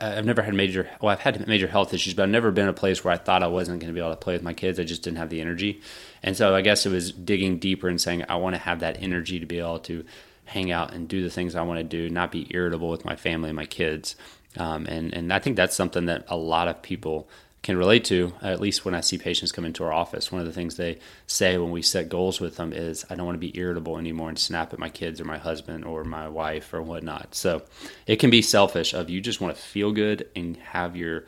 I, 0.00 0.14
have 0.14 0.24
never 0.24 0.42
had 0.42 0.54
major. 0.54 0.88
Well, 1.00 1.12
I've 1.12 1.20
had 1.20 1.46
major 1.46 1.66
health 1.66 1.94
issues, 1.94 2.14
but 2.14 2.24
I've 2.24 2.28
never 2.28 2.50
been 2.50 2.64
in 2.64 2.70
a 2.70 2.74
place 2.74 3.04
where 3.04 3.14
I 3.14 3.16
thought 3.16 3.42
I 3.42 3.48
wasn't 3.48 3.80
going 3.80 3.92
to 3.92 3.94
be 3.94 4.00
able 4.00 4.14
to 4.14 4.16
play 4.16 4.34
with 4.34 4.42
my 4.42 4.54
kids. 4.54 4.78
I 4.78 4.84
just 4.84 5.02
didn't 5.02 5.18
have 5.18 5.30
the 5.30 5.40
energy, 5.40 5.80
and 6.22 6.36
so 6.36 6.54
I 6.54 6.60
guess 6.60 6.86
it 6.86 6.92
was 6.92 7.12
digging 7.12 7.58
deeper 7.58 7.88
and 7.88 8.00
saying 8.00 8.24
I 8.28 8.36
want 8.36 8.54
to 8.54 8.60
have 8.60 8.80
that 8.80 9.02
energy 9.02 9.40
to 9.40 9.46
be 9.46 9.58
able 9.58 9.80
to 9.80 10.04
hang 10.44 10.70
out 10.70 10.94
and 10.94 11.08
do 11.08 11.22
the 11.22 11.30
things 11.30 11.54
I 11.54 11.62
want 11.62 11.78
to 11.78 11.84
do, 11.84 12.08
not 12.08 12.32
be 12.32 12.46
irritable 12.50 12.88
with 12.88 13.04
my 13.04 13.16
family 13.16 13.50
and 13.50 13.56
my 13.56 13.66
kids. 13.66 14.16
Um, 14.56 14.86
and 14.86 15.14
and 15.14 15.32
I 15.32 15.38
think 15.38 15.56
that's 15.56 15.76
something 15.76 16.06
that 16.06 16.24
a 16.28 16.36
lot 16.36 16.68
of 16.68 16.82
people 16.82 17.28
can 17.62 17.76
relate 17.76 18.04
to, 18.04 18.32
at 18.40 18.60
least 18.60 18.84
when 18.84 18.94
I 18.94 19.00
see 19.00 19.18
patients 19.18 19.52
come 19.52 19.64
into 19.64 19.84
our 19.84 19.92
office. 19.92 20.30
One 20.30 20.40
of 20.40 20.46
the 20.46 20.52
things 20.52 20.76
they 20.76 20.98
say 21.26 21.58
when 21.58 21.70
we 21.70 21.82
set 21.82 22.08
goals 22.08 22.40
with 22.40 22.56
them 22.56 22.72
is, 22.72 23.04
I 23.10 23.14
don't 23.14 23.26
want 23.26 23.34
to 23.36 23.40
be 23.40 23.58
irritable 23.58 23.98
anymore 23.98 24.28
and 24.28 24.38
snap 24.38 24.72
at 24.72 24.78
my 24.78 24.88
kids 24.88 25.20
or 25.20 25.24
my 25.24 25.38
husband 25.38 25.84
or 25.84 26.04
my 26.04 26.28
wife 26.28 26.72
or 26.72 26.82
whatnot. 26.82 27.34
So 27.34 27.62
it 28.06 28.16
can 28.16 28.30
be 28.30 28.42
selfish 28.42 28.94
of 28.94 29.10
you 29.10 29.20
just 29.20 29.40
want 29.40 29.56
to 29.56 29.60
feel 29.60 29.92
good 29.92 30.28
and 30.36 30.56
have 30.58 30.96
your, 30.96 31.24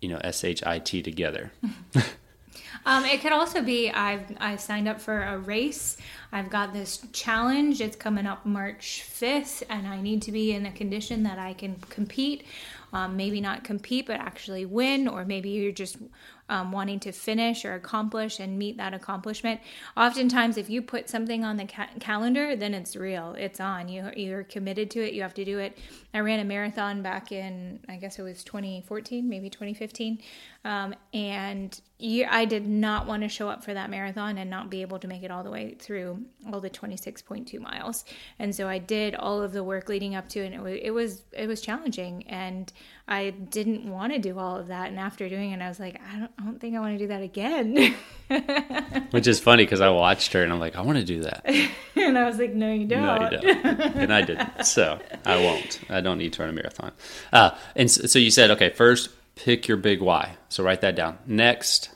you 0.00 0.08
know, 0.08 0.20
SHIT 0.22 1.04
together. 1.04 1.52
Um, 2.86 3.04
it 3.04 3.20
could 3.20 3.32
also 3.32 3.62
be 3.62 3.90
I've 3.90 4.24
I've 4.38 4.60
signed 4.60 4.88
up 4.88 5.00
for 5.00 5.22
a 5.22 5.38
race. 5.38 5.96
I've 6.34 6.50
got 6.50 6.72
this 6.72 7.06
challenge. 7.12 7.80
It's 7.80 7.94
coming 7.94 8.26
up 8.26 8.44
March 8.44 9.02
fifth, 9.04 9.62
and 9.70 9.86
I 9.86 10.00
need 10.00 10.20
to 10.22 10.32
be 10.32 10.50
in 10.50 10.66
a 10.66 10.72
condition 10.72 11.22
that 11.22 11.38
I 11.38 11.54
can 11.54 11.76
compete 11.88 12.44
um, 12.94 13.16
maybe 13.16 13.40
not 13.40 13.64
compete 13.64 14.06
but 14.06 14.20
actually 14.20 14.64
win, 14.64 15.08
or 15.08 15.24
maybe 15.24 15.50
you're 15.50 15.72
just 15.72 15.98
um, 16.48 16.70
wanting 16.70 17.00
to 17.00 17.10
finish 17.10 17.64
or 17.64 17.74
accomplish 17.74 18.38
and 18.38 18.56
meet 18.56 18.76
that 18.76 18.94
accomplishment. 18.94 19.60
Oftentimes, 19.96 20.56
if 20.56 20.70
you 20.70 20.80
put 20.80 21.08
something 21.08 21.44
on 21.44 21.56
the 21.56 21.64
ca- 21.64 21.88
calendar, 21.98 22.54
then 22.54 22.72
it's 22.72 22.94
real. 22.94 23.34
It's 23.36 23.58
on. 23.58 23.88
You 23.88 24.10
you're 24.16 24.44
committed 24.44 24.90
to 24.92 25.00
it. 25.00 25.12
You 25.12 25.22
have 25.22 25.34
to 25.34 25.44
do 25.44 25.58
it. 25.58 25.76
I 26.14 26.20
ran 26.20 26.38
a 26.38 26.44
marathon 26.44 27.02
back 27.02 27.32
in 27.32 27.80
I 27.88 27.96
guess 27.96 28.18
it 28.18 28.22
was 28.22 28.44
2014, 28.44 29.28
maybe 29.28 29.50
2015, 29.50 30.20
um, 30.64 30.94
and 31.12 31.78
you, 31.98 32.26
I 32.30 32.44
did 32.44 32.66
not 32.66 33.06
want 33.06 33.24
to 33.24 33.28
show 33.28 33.48
up 33.48 33.64
for 33.64 33.74
that 33.74 33.90
marathon 33.90 34.38
and 34.38 34.48
not 34.48 34.70
be 34.70 34.82
able 34.82 35.00
to 35.00 35.08
make 35.08 35.24
it 35.24 35.32
all 35.32 35.42
the 35.42 35.50
way 35.50 35.74
through 35.80 36.23
all 36.52 36.60
the 36.60 36.70
26.2 36.70 37.60
miles. 37.60 38.04
And 38.38 38.54
so 38.54 38.68
I 38.68 38.78
did 38.78 39.14
all 39.14 39.42
of 39.42 39.52
the 39.52 39.64
work 39.64 39.88
leading 39.88 40.14
up 40.14 40.28
to 40.30 40.40
it. 40.40 40.46
And 40.46 40.54
it 40.54 40.60
was 40.62 40.78
it 40.82 40.90
was 40.90 41.22
it 41.32 41.46
was 41.46 41.60
challenging, 41.60 42.24
and 42.28 42.72
I 43.06 43.30
didn't 43.30 43.88
want 43.90 44.12
to 44.12 44.18
do 44.18 44.38
all 44.38 44.56
of 44.56 44.68
that. 44.68 44.88
And 44.88 44.98
after 44.98 45.28
doing 45.28 45.50
it, 45.52 45.60
I 45.60 45.68
was 45.68 45.78
like, 45.78 46.00
I 46.14 46.18
don't, 46.20 46.30
I 46.38 46.44
don't 46.44 46.60
think 46.60 46.76
I 46.76 46.80
want 46.80 46.94
to 46.94 46.98
do 46.98 47.08
that 47.08 47.22
again. 47.22 47.94
Which 49.10 49.26
is 49.26 49.40
funny 49.40 49.64
because 49.64 49.80
I 49.80 49.90
watched 49.90 50.32
her 50.32 50.42
and 50.42 50.52
I'm 50.52 50.60
like, 50.60 50.76
I 50.76 50.80
want 50.80 50.98
to 50.98 51.04
do 51.04 51.20
that. 51.22 51.44
and 51.96 52.18
I 52.18 52.24
was 52.24 52.38
like, 52.38 52.54
No, 52.54 52.72
you 52.72 52.86
don't. 52.86 53.02
No, 53.02 53.30
you 53.30 53.38
don't. 53.38 53.66
and 53.96 54.12
I 54.12 54.22
didn't. 54.22 54.48
So 54.64 54.98
I 55.26 55.36
won't. 55.36 55.80
I 55.90 56.00
don't 56.00 56.18
need 56.18 56.32
to 56.34 56.42
run 56.42 56.50
a 56.50 56.52
marathon. 56.52 56.92
Uh, 57.32 57.50
and 57.76 57.90
so, 57.90 58.06
so 58.06 58.18
you 58.18 58.30
said, 58.30 58.50
okay, 58.52 58.70
first 58.70 59.10
pick 59.36 59.68
your 59.68 59.76
big 59.76 60.00
why. 60.00 60.36
So 60.48 60.64
write 60.64 60.80
that 60.80 60.96
down. 60.96 61.18
Next. 61.26 61.90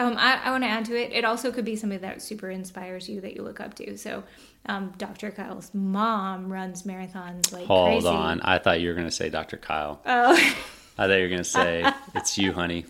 Um, 0.00 0.16
I, 0.16 0.40
I 0.44 0.50
want 0.50 0.64
to 0.64 0.68
add 0.68 0.86
to 0.86 0.96
it. 0.96 1.12
It 1.12 1.24
also 1.26 1.52
could 1.52 1.64
be 1.64 1.76
somebody 1.76 2.00
that 2.00 2.22
super 2.22 2.48
inspires 2.50 3.06
you 3.06 3.20
that 3.20 3.34
you 3.34 3.42
look 3.42 3.60
up 3.60 3.74
to. 3.74 3.98
So 3.98 4.24
um, 4.64 4.94
Dr. 4.96 5.30
Kyle's 5.30 5.72
mom 5.74 6.50
runs 6.50 6.84
marathons 6.84 7.52
like 7.52 7.66
Hold 7.66 7.88
crazy. 7.88 8.08
on. 8.08 8.40
I 8.40 8.58
thought 8.58 8.80
you 8.80 8.88
were 8.88 8.94
going 8.94 9.06
to 9.06 9.12
say 9.12 9.28
Dr. 9.28 9.58
Kyle. 9.58 10.00
Oh. 10.06 10.32
I 10.98 11.06
thought 11.06 11.14
you 11.14 11.22
were 11.22 11.28
going 11.28 11.38
to 11.38 11.44
say, 11.44 11.84
it's 12.14 12.38
you, 12.38 12.52
honey. 12.52 12.86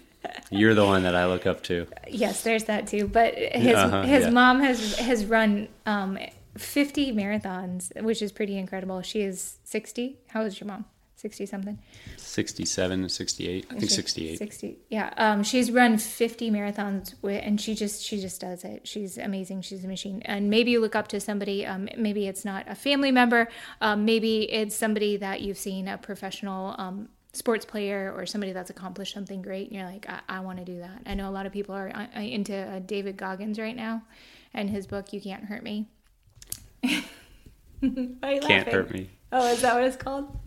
You're 0.50 0.74
the 0.74 0.84
one 0.84 1.02
that 1.02 1.16
I 1.16 1.26
look 1.26 1.46
up 1.46 1.62
to. 1.64 1.86
Yes, 2.08 2.42
there's 2.42 2.64
that 2.64 2.86
too. 2.86 3.08
But 3.08 3.34
his 3.34 3.74
uh-huh, 3.74 4.02
his 4.02 4.24
yeah. 4.24 4.30
mom 4.30 4.60
has 4.60 4.98
has 4.98 5.24
run 5.24 5.68
um, 5.86 6.18
50 6.58 7.12
marathons, 7.12 7.90
which 8.02 8.20
is 8.20 8.30
pretty 8.30 8.58
incredible. 8.58 9.00
She 9.02 9.22
is 9.22 9.56
60. 9.64 10.18
How 10.28 10.42
is 10.42 10.60
your 10.60 10.66
mom? 10.66 10.84
60 11.20 11.44
something 11.44 11.78
67 12.16 13.08
68 13.10 13.66
i 13.70 13.74
think 13.74 13.90
68 13.90 14.38
60 14.38 14.78
yeah 14.88 15.12
um, 15.18 15.42
she's 15.42 15.70
run 15.70 15.98
50 15.98 16.50
marathons 16.50 17.14
with, 17.20 17.42
and 17.44 17.60
she 17.60 17.74
just 17.74 18.02
she 18.02 18.20
just 18.20 18.40
does 18.40 18.64
it. 18.64 18.88
She's 18.88 19.18
amazing 19.18 19.60
she's 19.60 19.84
a 19.84 19.88
machine. 19.88 20.22
And 20.24 20.48
maybe 20.48 20.70
you 20.70 20.80
look 20.80 20.96
up 20.96 21.08
to 21.08 21.20
somebody 21.20 21.66
um, 21.66 21.90
maybe 21.98 22.26
it's 22.26 22.44
not 22.44 22.64
a 22.68 22.74
family 22.74 23.12
member 23.12 23.48
um, 23.82 24.06
maybe 24.06 24.50
it's 24.50 24.74
somebody 24.74 25.18
that 25.18 25.42
you've 25.42 25.58
seen 25.58 25.88
a 25.88 25.98
professional 25.98 26.74
um, 26.78 27.10
sports 27.34 27.66
player 27.66 28.12
or 28.16 28.24
somebody 28.24 28.52
that's 28.52 28.70
accomplished 28.70 29.12
something 29.12 29.42
great 29.42 29.68
and 29.68 29.76
you're 29.78 29.88
like 29.88 30.08
i, 30.08 30.20
I 30.28 30.40
want 30.40 30.58
to 30.58 30.64
do 30.64 30.78
that. 30.78 31.02
I 31.04 31.14
know 31.14 31.28
a 31.28 31.32
lot 31.32 31.44
of 31.44 31.52
people 31.52 31.74
are 31.74 31.92
uh, 31.94 32.18
into 32.18 32.54
uh, 32.54 32.78
david 32.80 33.18
goggins 33.18 33.58
right 33.58 33.76
now 33.76 34.02
and 34.54 34.70
his 34.70 34.86
book 34.86 35.12
you 35.12 35.20
can't 35.20 35.44
hurt 35.44 35.62
me. 35.62 35.86
Can't 37.82 38.68
hurt 38.68 38.90
me. 38.90 39.10
Oh 39.32 39.52
is 39.52 39.62
that 39.62 39.74
what 39.74 39.84
it's 39.84 39.96
called 39.96 40.38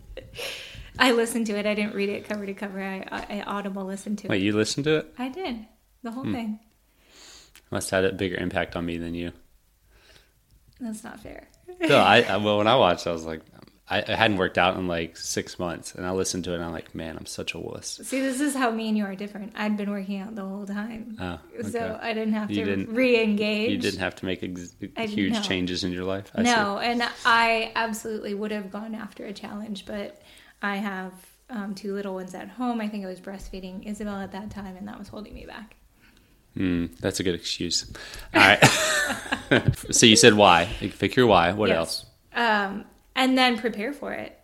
I 0.98 1.12
listened 1.12 1.46
to 1.46 1.58
it. 1.58 1.66
I 1.66 1.74
didn't 1.74 1.94
read 1.94 2.08
it 2.08 2.28
cover 2.28 2.46
to 2.46 2.54
cover. 2.54 2.80
I, 2.80 3.02
I 3.10 3.42
audible 3.46 3.84
listened 3.84 4.18
to 4.18 4.28
Wait, 4.28 4.36
it. 4.36 4.38
Wait, 4.38 4.46
you 4.46 4.52
listened 4.52 4.84
to 4.84 4.98
it? 4.98 5.14
I 5.18 5.28
did. 5.28 5.66
the 6.02 6.12
whole 6.12 6.24
hmm. 6.24 6.32
thing. 6.32 6.60
Must 7.70 7.90
have 7.90 8.04
had 8.04 8.12
a 8.12 8.16
bigger 8.16 8.36
impact 8.36 8.76
on 8.76 8.86
me 8.86 8.98
than 8.98 9.14
you. 9.14 9.32
That's 10.80 11.02
not 11.02 11.20
fair. 11.20 11.48
No, 11.80 11.98
I, 11.98 12.22
I 12.22 12.36
well 12.36 12.58
when 12.58 12.66
I 12.66 12.76
watched, 12.76 13.06
I 13.06 13.12
was 13.12 13.24
like, 13.24 13.40
I, 13.90 13.98
I 14.08 14.12
hadn't 14.14 14.38
worked 14.38 14.56
out 14.56 14.76
in 14.78 14.88
like 14.88 15.16
six 15.16 15.58
months, 15.58 15.94
and 15.94 16.06
I 16.06 16.10
listened 16.12 16.44
to 16.44 16.52
it, 16.52 16.56
and 16.56 16.64
I'm 16.64 16.72
like, 16.72 16.94
man, 16.94 17.16
I'm 17.18 17.26
such 17.26 17.52
a 17.52 17.58
wuss. 17.58 18.00
See, 18.02 18.20
this 18.20 18.40
is 18.40 18.54
how 18.54 18.70
me 18.70 18.88
and 18.88 18.96
you 18.96 19.04
are 19.04 19.14
different. 19.14 19.52
I'd 19.56 19.76
been 19.76 19.90
working 19.90 20.20
out 20.20 20.34
the 20.34 20.42
whole 20.44 20.64
time, 20.64 21.18
Oh, 21.20 21.38
so. 21.68 21.98
I 22.00 22.14
didn't 22.14 22.32
have 22.32 22.50
You 22.50 22.64
to 22.64 22.76
didn't- 22.76 22.94
re-engage. 22.94 23.70
You 23.72 23.78
didn't 23.78 24.00
have 24.00 24.14
to 24.16 24.24
make 24.24 24.42
ex- 24.42 24.74
huge 24.96 25.46
changes 25.46 25.84
in 25.84 25.92
your 25.92 26.04
life. 26.04 26.30
I 26.34 26.42
no, 26.42 26.78
and 26.78 27.02
I 27.26 27.72
absolutely 27.76 28.32
would 28.32 28.52
have 28.52 28.70
gone 28.70 28.94
after 28.94 29.26
a 29.26 29.34
challenge, 29.34 29.84
but 29.84 30.22
I 30.62 30.76
have 30.76 31.12
um, 31.50 31.74
two 31.74 31.92
little 31.92 32.14
ones 32.14 32.34
at 32.34 32.48
home. 32.48 32.80
I 32.80 32.88
think 32.88 33.04
I 33.04 33.08
was 33.08 33.20
breastfeeding 33.20 33.84
Isabel 33.86 34.16
at 34.18 34.32
that 34.32 34.50
time, 34.50 34.76
and 34.76 34.88
that 34.88 34.98
was 34.98 35.08
holding 35.08 35.34
me 35.34 35.44
back. 35.44 35.76
see. 36.54 36.60
Mm, 36.62 36.98
that's 37.00 37.20
a 37.20 37.22
good 37.22 37.34
excuse. 37.34 37.92
All 38.34 38.40
right. 38.40 38.64
so 39.90 40.06
you 40.06 40.16
said 40.16 40.32
why? 40.34 40.70
Pick 40.98 41.16
your 41.16 41.26
why. 41.26 41.52
What 41.52 41.68
Yes. 41.68 41.76
else? 41.76 42.06
Um, 42.34 42.84
and 43.16 43.36
then 43.38 43.58
prepare 43.58 43.92
for 43.92 44.12
it. 44.12 44.38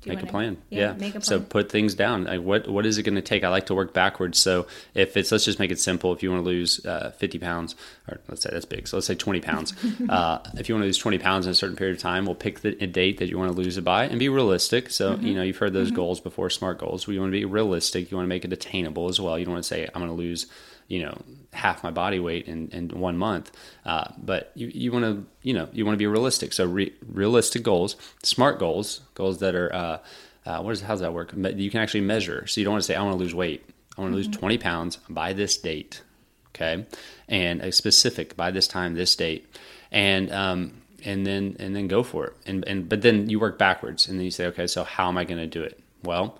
Do 0.00 0.10
make 0.10 0.22
a 0.22 0.26
plan. 0.26 0.58
Yeah. 0.68 0.92
make 0.92 1.08
a 1.10 1.12
plan. 1.12 1.22
So 1.22 1.40
put 1.40 1.72
things 1.72 1.94
down. 1.94 2.24
Like 2.24 2.42
what 2.42 2.68
what 2.68 2.84
is 2.84 2.98
it 2.98 3.04
going 3.04 3.14
to 3.14 3.22
take? 3.22 3.42
I 3.42 3.48
like 3.48 3.64
to 3.66 3.74
work 3.74 3.94
backwards. 3.94 4.38
So 4.38 4.66
if 4.92 5.16
it's 5.16 5.32
let's 5.32 5.46
just 5.46 5.58
make 5.58 5.70
it 5.70 5.80
simple. 5.80 6.12
If 6.12 6.22
you 6.22 6.30
want 6.30 6.44
to 6.44 6.46
lose 6.46 6.84
uh, 6.84 7.12
fifty 7.16 7.38
pounds, 7.38 7.74
or 8.06 8.20
let's 8.28 8.42
say 8.42 8.50
that's 8.52 8.66
big. 8.66 8.86
So 8.86 8.98
let's 8.98 9.06
say 9.06 9.14
twenty 9.14 9.40
pounds. 9.40 9.72
uh, 10.10 10.40
if 10.58 10.68
you 10.68 10.74
want 10.74 10.82
to 10.82 10.86
lose 10.88 10.98
twenty 10.98 11.16
pounds 11.16 11.46
in 11.46 11.52
a 11.52 11.54
certain 11.54 11.74
period 11.76 11.96
of 11.96 12.02
time, 12.02 12.26
we'll 12.26 12.34
pick 12.34 12.60
the 12.60 12.76
a 12.84 12.86
date 12.86 13.16
that 13.16 13.30
you 13.30 13.38
want 13.38 13.50
to 13.50 13.56
lose 13.56 13.78
it 13.78 13.84
by 13.84 14.04
and 14.04 14.18
be 14.18 14.28
realistic. 14.28 14.90
So 14.90 15.14
Mm-hmm. 15.14 15.26
you 15.26 15.34
know 15.36 15.42
you've 15.42 15.56
heard 15.56 15.72
those 15.72 15.90
goals 15.90 16.20
before, 16.20 16.50
smart 16.50 16.76
goals. 16.78 17.06
We 17.06 17.18
want 17.18 17.30
to 17.30 17.38
be 17.38 17.46
realistic. 17.46 18.10
You 18.10 18.18
want 18.18 18.26
to 18.26 18.28
make 18.28 18.44
it 18.44 18.52
attainable 18.52 19.08
as 19.08 19.18
well. 19.18 19.38
You 19.38 19.46
don't 19.46 19.54
want 19.54 19.64
to 19.64 19.68
say 19.68 19.88
I'm 19.94 20.02
going 20.02 20.10
to 20.10 20.22
lose 20.22 20.48
you 20.86 21.00
know 21.02 21.16
half 21.54 21.82
my 21.82 21.90
body 21.90 22.20
weight 22.20 22.46
in, 22.46 22.68
in 22.70 22.88
one 22.88 23.16
month. 23.16 23.50
Uh, 23.84 24.04
but 24.18 24.52
you, 24.54 24.70
you 24.74 24.92
want 24.92 25.04
to 25.04 25.24
you 25.42 25.54
know 25.54 25.68
you 25.72 25.84
want 25.84 25.94
to 25.94 25.98
be 25.98 26.06
realistic. 26.06 26.52
So 26.52 26.66
re- 26.66 26.94
realistic 27.06 27.62
goals 27.62 27.96
smart 28.22 28.58
goals 28.58 29.00
goals 29.14 29.38
that 29.38 29.54
are 29.54 29.72
uh, 29.74 29.98
uh, 30.46 30.62
what 30.62 30.72
is 30.72 30.82
how's 30.82 31.00
that 31.00 31.14
work? 31.14 31.32
You 31.34 31.70
can 31.70 31.80
actually 31.80 32.02
measure. 32.02 32.46
So 32.46 32.60
you 32.60 32.64
don't 32.64 32.72
want 32.72 32.82
to 32.82 32.86
say 32.86 32.94
i 32.94 33.02
want 33.02 33.14
to 33.14 33.18
lose 33.18 33.34
weight. 33.34 33.64
I 33.96 34.00
want 34.00 34.12
to 34.12 34.16
lose 34.16 34.28
20 34.28 34.58
pounds 34.58 34.98
by 35.08 35.32
this 35.32 35.56
date 35.56 36.02
okay? 36.54 36.86
And 37.28 37.60
a 37.60 37.72
specific 37.72 38.36
by 38.36 38.50
this 38.50 38.68
time 38.68 38.94
this 38.94 39.14
date. 39.16 39.46
And 39.90 40.32
um, 40.32 40.82
and 41.04 41.26
then 41.26 41.56
and 41.58 41.74
then 41.74 41.88
go 41.88 42.02
for 42.02 42.26
it. 42.26 42.34
And 42.46 42.66
and 42.66 42.88
but 42.88 43.02
then 43.02 43.28
you 43.28 43.38
work 43.38 43.58
backwards 43.58 44.08
and 44.08 44.18
then 44.18 44.24
you 44.24 44.30
say 44.30 44.46
okay 44.46 44.66
so 44.66 44.84
how 44.84 45.08
am 45.08 45.18
i 45.18 45.24
going 45.24 45.38
to 45.38 45.46
do 45.46 45.62
it? 45.62 45.80
Well 46.02 46.38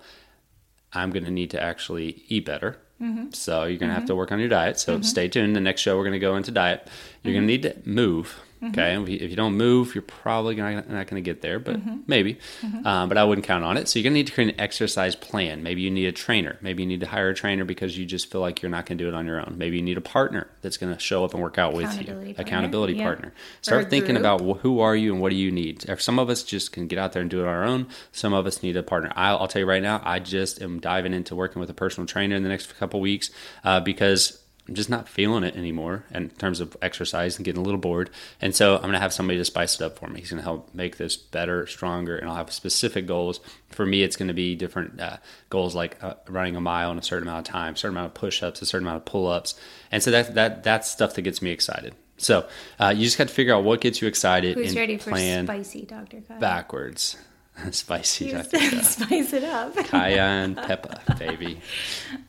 I'm 0.93 1.11
going 1.11 1.25
to 1.25 1.31
need 1.31 1.51
to 1.51 1.61
actually 1.61 2.23
eat 2.27 2.45
better. 2.45 2.77
Mm-hmm. 3.01 3.31
So 3.31 3.65
you're 3.65 3.77
going 3.77 3.89
to 3.89 3.93
have 3.93 4.03
mm-hmm. 4.03 4.07
to 4.07 4.15
work 4.15 4.31
on 4.31 4.39
your 4.39 4.49
diet. 4.49 4.79
So 4.79 4.93
mm-hmm. 4.93 5.03
stay 5.03 5.27
tuned. 5.27 5.55
The 5.55 5.61
next 5.61 5.81
show, 5.81 5.97
we're 5.97 6.03
going 6.03 6.13
to 6.13 6.19
go 6.19 6.35
into 6.35 6.51
diet. 6.51 6.87
You're 7.25 7.33
going 7.33 7.47
to 7.47 7.47
need 7.47 7.63
to 7.63 7.75
move. 7.85 8.39
Okay. 8.63 8.99
If 8.99 9.09
you- 9.09 9.19
If 9.21 9.29
you 9.29 9.35
don't 9.35 9.57
move, 9.57 9.93
you're 9.93 10.01
probably 10.01 10.55
not, 10.55 10.89
not 10.89 11.05
going 11.07 11.21
to 11.23 11.25
get 11.29 11.41
there, 11.41 11.59
but 11.59 11.79
maybe. 12.07 12.37
Um, 12.83 13.09
but 13.09 13.17
I 13.17 13.23
wouldn't 13.23 13.45
count 13.45 13.63
on 13.63 13.77
it. 13.77 13.87
So 13.87 13.99
you're 13.99 14.03
going 14.05 14.13
to 14.13 14.19
need 14.19 14.27
to 14.27 14.33
create 14.33 14.53
an 14.55 14.59
exercise 14.59 15.15
plan. 15.15 15.61
Maybe 15.61 15.81
you 15.81 15.91
need 15.91 16.07
a 16.07 16.11
trainer. 16.11 16.57
Maybe 16.61 16.81
you 16.81 16.87
need 16.87 17.01
to 17.01 17.05
hire 17.05 17.29
a 17.29 17.35
trainer 17.35 17.63
because 17.63 17.95
you 17.95 18.05
just 18.05 18.31
feel 18.31 18.41
like 18.41 18.63
you're 18.63 18.71
not 18.71 18.87
going 18.87 18.97
to 18.97 19.03
do 19.03 19.07
it 19.07 19.13
on 19.13 19.27
your 19.27 19.39
own. 19.39 19.55
Maybe 19.57 19.75
you 19.77 19.83
need 19.83 19.97
a 19.97 20.01
partner 20.01 20.47
that's 20.63 20.77
going 20.77 20.91
to 20.91 20.99
show 20.99 21.23
up 21.23 21.33
and 21.35 21.43
work 21.43 21.59
out 21.59 21.73
with 21.73 21.83
you. 21.93 21.99
Accountability 22.07 22.33
partner, 22.33 22.41
Accountability 22.41 22.93
yeah. 22.93 23.03
partner. 23.03 23.33
Start 23.61 23.89
thinking 23.91 24.17
about 24.17 24.41
who 24.61 24.79
are 24.79 24.95
you 24.95 25.13
and 25.13 25.21
what 25.21 25.29
do 25.29 25.35
you 25.35 25.51
need. 25.51 25.85
If 25.87 26.01
Some 26.01 26.17
of 26.17 26.29
us 26.31 26.41
just 26.41 26.71
can 26.71 26.87
get 26.87 26.97
out 26.97 27.11
there 27.13 27.21
and 27.21 27.29
do 27.29 27.41
it 27.41 27.43
on 27.43 27.49
our 27.49 27.65
own. 27.65 27.87
Some 28.13 28.33
of 28.33 28.47
us 28.47 28.63
need 28.63 28.77
a 28.77 28.83
partner. 28.83 29.11
I'll, 29.15 29.37
I'll 29.37 29.47
tell 29.47 29.59
you 29.59 29.67
right 29.67 29.83
now, 29.83 30.01
I 30.03 30.17
just 30.19 30.59
am 30.61 30.79
diving 30.79 31.13
into 31.13 31.35
working 31.35 31.59
with 31.59 31.69
a 31.69 31.73
personal 31.75 32.07
trainer 32.07 32.35
in 32.35 32.41
the 32.41 32.49
next 32.49 32.75
couple 32.79 32.99
weeks 32.99 33.29
uh, 33.63 33.79
because 33.81 34.41
I'm 34.67 34.73
just 34.73 34.89
not 34.89 35.07
feeling 35.07 35.43
it 35.43 35.55
anymore 35.55 36.05
in 36.11 36.29
terms 36.31 36.59
of 36.59 36.75
exercise 36.81 37.37
and 37.37 37.45
getting 37.45 37.61
a 37.61 37.63
little 37.63 37.79
bored. 37.79 38.09
And 38.41 38.55
so 38.55 38.75
I'm 38.75 38.81
going 38.81 38.93
to 38.93 38.99
have 38.99 39.13
somebody 39.13 39.37
to 39.37 39.45
spice 39.45 39.75
it 39.75 39.81
up 39.83 39.99
for 39.99 40.07
me. 40.07 40.21
He's 40.21 40.31
going 40.31 40.39
to 40.39 40.43
help 40.43 40.73
make 40.73 40.97
this 40.97 41.15
better, 41.15 41.67
stronger, 41.67 42.17
and 42.17 42.27
I'll 42.27 42.35
have 42.35 42.51
specific 42.51 43.05
goals. 43.05 43.39
For 43.69 43.85
me, 43.85 44.01
it's 44.01 44.15
going 44.15 44.29
to 44.29 44.33
be 44.33 44.55
different 44.55 44.99
uh, 44.99 45.17
goals 45.49 45.75
like 45.75 46.03
uh, 46.03 46.15
running 46.27 46.55
a 46.55 46.61
mile 46.61 46.91
in 46.91 46.97
a 46.97 47.03
certain 47.03 47.27
amount 47.27 47.47
of 47.47 47.51
time, 47.51 47.75
certain 47.75 47.95
amount 47.95 48.07
of 48.07 48.13
push-ups, 48.15 48.61
a 48.61 48.65
certain 48.65 48.87
amount 48.87 48.97
of 48.97 49.05
pull-ups, 49.05 49.53
and 49.91 50.01
so 50.01 50.09
that 50.11 50.33
that 50.33 50.63
that's 50.63 50.89
stuff 50.89 51.13
that 51.13 51.21
gets 51.21 51.41
me 51.41 51.51
excited. 51.51 51.93
So 52.17 52.47
uh, 52.79 52.93
you 52.95 53.03
just 53.03 53.17
got 53.17 53.27
to 53.27 53.33
figure 53.33 53.53
out 53.53 53.63
what 53.63 53.81
gets 53.81 54.01
you 54.01 54.07
excited 54.07 54.55
Who's 54.55 54.69
and 54.69 54.77
ready 54.77 54.97
for 54.97 55.11
plan 55.11 55.45
spicy, 55.45 55.83
Dr. 55.83 56.21
Kyle? 56.21 56.39
backwards. 56.39 57.17
Spicy, 57.71 58.25
You 58.25 58.43
spice 58.83 59.33
it 59.33 59.43
up. 59.43 59.75
cayenne 59.85 60.55
pepper, 60.55 60.99
baby. 61.17 61.59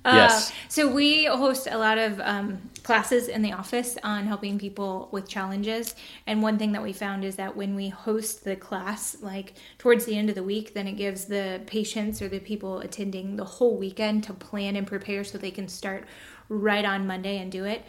Uh, 0.05 0.13
yes. 0.15 0.53
So 0.69 0.93
we 0.93 1.25
host 1.25 1.67
a 1.71 1.79
lot 1.79 1.99
of 1.99 2.21
um, 2.21 2.59
classes 2.85 3.29
in 3.29 3.43
the 3.43 3.53
office 3.53 3.99
on 4.05 4.27
helping 4.27 4.59
people 4.59 5.09
with 5.11 5.29
challenges. 5.29 5.95
And 6.27 6.43
one 6.43 6.59
thing 6.59 6.73
that 6.73 6.83
we 6.83 6.93
found 6.93 7.25
is 7.25 7.37
that 7.37 7.57
when 7.57 7.75
we 7.75 7.89
host 7.89 8.45
the 8.45 8.57
class, 8.57 9.17
like 9.21 9.55
towards 9.79 10.05
the 10.05 10.17
end 10.17 10.29
of 10.29 10.37
the 10.37 10.45
week, 10.45 10.75
then 10.75 10.87
it 10.87 10.93
gives 10.93 11.25
the 11.25 11.61
patients 11.67 12.23
or 12.23 12.29
the 12.29 12.39
people 12.39 12.79
attending 12.79 13.37
the 13.37 13.45
whole 13.45 13.77
weekend 13.77 14.25
to 14.25 14.33
plan 14.33 14.77
and 14.77 14.87
prepare 14.87 15.25
so 15.25 15.39
they 15.39 15.51
can 15.51 15.67
start 15.67 16.05
right 16.49 16.85
on 16.85 17.07
Monday 17.07 17.39
and 17.39 17.51
do 17.51 17.65
it. 17.65 17.83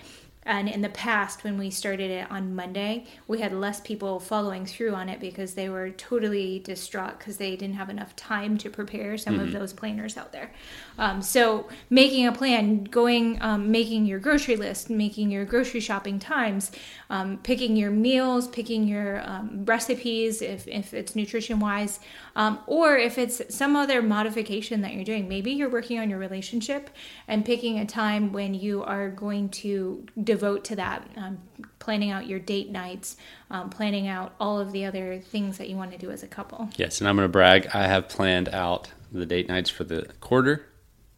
And 0.47 0.69
in 0.69 0.81
the 0.81 0.89
past, 0.89 1.43
when 1.43 1.57
we 1.57 1.69
started 1.69 2.09
it 2.09 2.31
on 2.31 2.55
Monday, 2.55 3.05
we 3.27 3.41
had 3.41 3.51
less 3.51 3.81
people 3.81 4.19
following 4.19 4.65
through 4.65 4.93
on 4.93 5.09
it 5.09 5.19
because 5.19 5.55
they 5.55 5.67
were 5.67 5.89
totally 5.91 6.59
distraught 6.59 7.19
because 7.19 7.35
they 7.35 7.57
didn't 7.57 7.75
have 7.75 7.89
enough 7.89 8.15
time 8.15 8.57
to 8.59 8.69
prepare 8.69 9.17
some 9.17 9.39
of 9.39 9.51
those 9.51 9.73
planners 9.73 10.15
out 10.15 10.31
there. 10.31 10.51
Um, 10.97 11.21
so 11.21 11.67
making 11.89 12.25
a 12.27 12.31
plan, 12.31 12.85
going, 12.85 13.41
um, 13.41 13.71
making 13.71 14.05
your 14.05 14.19
grocery 14.19 14.55
list, 14.55 14.89
making 14.89 15.29
your 15.31 15.43
grocery 15.43 15.81
shopping 15.81 16.17
times, 16.17 16.71
um, 17.09 17.37
picking 17.43 17.75
your 17.75 17.91
meals, 17.91 18.47
picking 18.47 18.87
your 18.87 19.21
um, 19.29 19.65
recipes 19.65 20.41
if, 20.41 20.67
if 20.67 20.93
it's 20.93 21.15
nutrition 21.15 21.59
wise, 21.59 21.99
um, 22.37 22.59
or 22.67 22.97
if 22.97 23.17
it's 23.17 23.41
some 23.53 23.75
other 23.75 24.01
modification 24.01 24.81
that 24.81 24.93
you're 24.93 25.03
doing. 25.03 25.27
Maybe 25.27 25.51
you're 25.51 25.69
working 25.69 25.99
on 25.99 26.09
your 26.09 26.19
relationship 26.19 26.89
and 27.27 27.43
picking 27.43 27.79
a 27.79 27.85
time 27.85 28.31
when 28.31 28.53
you 28.53 28.83
are 28.83 29.09
going 29.09 29.49
to 29.49 30.05
devote 30.37 30.63
to 30.65 30.75
that, 30.75 31.09
um, 31.17 31.39
planning 31.79 32.11
out 32.11 32.27
your 32.27 32.39
date 32.39 32.69
nights, 32.69 33.17
um, 33.49 33.69
planning 33.69 34.07
out 34.07 34.33
all 34.39 34.59
of 34.59 34.71
the 34.71 34.85
other 34.85 35.19
things 35.19 35.57
that 35.57 35.67
you 35.67 35.75
want 35.75 35.91
to 35.91 35.97
do 35.97 36.11
as 36.11 36.21
a 36.21 36.27
couple. 36.27 36.69
Yes, 36.75 37.01
and 37.01 37.09
I'm 37.09 37.15
going 37.15 37.27
to 37.27 37.31
brag. 37.31 37.67
I 37.73 37.87
have 37.87 38.07
planned 38.07 38.49
out 38.49 38.89
the 39.11 39.25
date 39.25 39.47
nights 39.47 39.69
for 39.69 39.83
the 39.83 40.07
quarter 40.21 40.67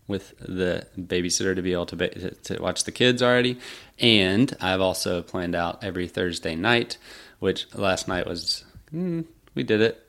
with 0.07 0.33
the 0.39 0.88
babysitter 0.97 1.53
to 1.53 1.61
be 1.61 1.73
able 1.73 1.85
to, 1.88 1.95
ba- 1.95 2.31
to, 2.31 2.61
watch 2.61 2.85
the 2.85 2.91
kids 2.91 3.21
already. 3.21 3.59
And 3.99 4.55
I've 4.61 4.81
also 4.81 5.21
planned 5.21 5.53
out 5.53 5.83
every 5.83 6.07
Thursday 6.07 6.55
night, 6.55 6.97
which 7.39 7.67
last 7.75 8.07
night 8.07 8.25
was, 8.25 8.63
mm, 8.93 9.25
we 9.53 9.63
did 9.63 9.81
it. 9.81 10.08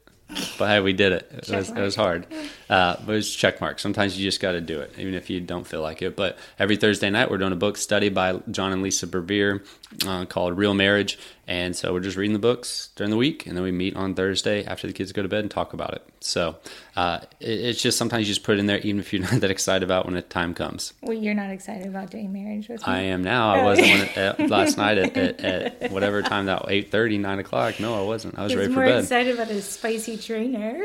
But 0.58 0.68
hey, 0.68 0.80
we 0.80 0.92
did 0.92 1.12
it. 1.12 1.30
It 1.32 1.44
Check 1.44 1.56
was, 1.56 1.70
it 1.70 1.80
was 1.80 1.96
hard. 1.96 2.26
Uh, 2.68 2.96
but 3.04 3.12
it 3.12 3.16
was 3.16 3.34
check 3.34 3.60
mark. 3.60 3.78
Sometimes 3.78 4.18
you 4.18 4.24
just 4.24 4.40
got 4.40 4.52
to 4.52 4.60
do 4.60 4.80
it, 4.80 4.92
even 4.98 5.14
if 5.14 5.28
you 5.30 5.40
don't 5.40 5.66
feel 5.66 5.82
like 5.82 6.02
it. 6.02 6.16
But 6.16 6.38
every 6.58 6.76
Thursday 6.76 7.10
night, 7.10 7.30
we're 7.30 7.38
doing 7.38 7.52
a 7.52 7.56
book 7.56 7.76
study 7.76 8.08
by 8.08 8.40
John 8.50 8.72
and 8.72 8.82
Lisa 8.82 9.06
Bevere 9.06 9.64
uh, 10.06 10.24
called 10.26 10.56
Real 10.56 10.74
Marriage. 10.74 11.18
And 11.50 11.74
so 11.74 11.92
we're 11.92 11.98
just 11.98 12.16
reading 12.16 12.32
the 12.32 12.38
books 12.38 12.90
during 12.94 13.10
the 13.10 13.16
week, 13.16 13.44
and 13.44 13.56
then 13.56 13.64
we 13.64 13.72
meet 13.72 13.96
on 13.96 14.14
Thursday 14.14 14.64
after 14.64 14.86
the 14.86 14.92
kids 14.92 15.10
go 15.10 15.20
to 15.20 15.28
bed 15.28 15.40
and 15.40 15.50
talk 15.50 15.72
about 15.72 15.94
it. 15.94 16.06
So 16.20 16.54
uh, 16.94 17.18
it, 17.40 17.48
it's 17.50 17.82
just 17.82 17.98
sometimes 17.98 18.28
you 18.28 18.32
just 18.32 18.44
put 18.44 18.54
it 18.56 18.60
in 18.60 18.66
there, 18.66 18.78
even 18.78 19.00
if 19.00 19.12
you're 19.12 19.22
not 19.32 19.40
that 19.40 19.50
excited 19.50 19.82
about 19.82 20.04
when 20.06 20.14
the 20.14 20.22
time 20.22 20.54
comes. 20.54 20.92
Well, 21.02 21.16
you're 21.16 21.34
not 21.34 21.50
excited 21.50 21.88
about 21.88 22.12
doing 22.12 22.32
marriage 22.32 22.68
with 22.68 22.86
me. 22.86 22.92
I 22.92 23.00
am 23.00 23.24
now. 23.24 23.52
I 23.52 23.64
wasn't 23.64 23.88
when 23.88 24.00
it, 24.02 24.16
uh, 24.16 24.44
last 24.48 24.78
night 24.78 24.98
at, 24.98 25.16
at, 25.16 25.40
at 25.82 25.90
whatever 25.90 26.22
time 26.22 26.46
that 26.46 26.62
8.30, 26.66 27.18
9 27.18 27.38
o'clock. 27.40 27.80
No, 27.80 28.00
I 28.00 28.06
wasn't. 28.06 28.38
I 28.38 28.44
was 28.44 28.52
He's 28.52 28.56
ready 28.60 28.72
for 28.72 28.78
more 28.78 28.86
bed. 28.86 29.02
excited 29.02 29.34
about 29.34 29.48
his 29.48 29.64
spicy 29.64 30.18
trainer. 30.18 30.80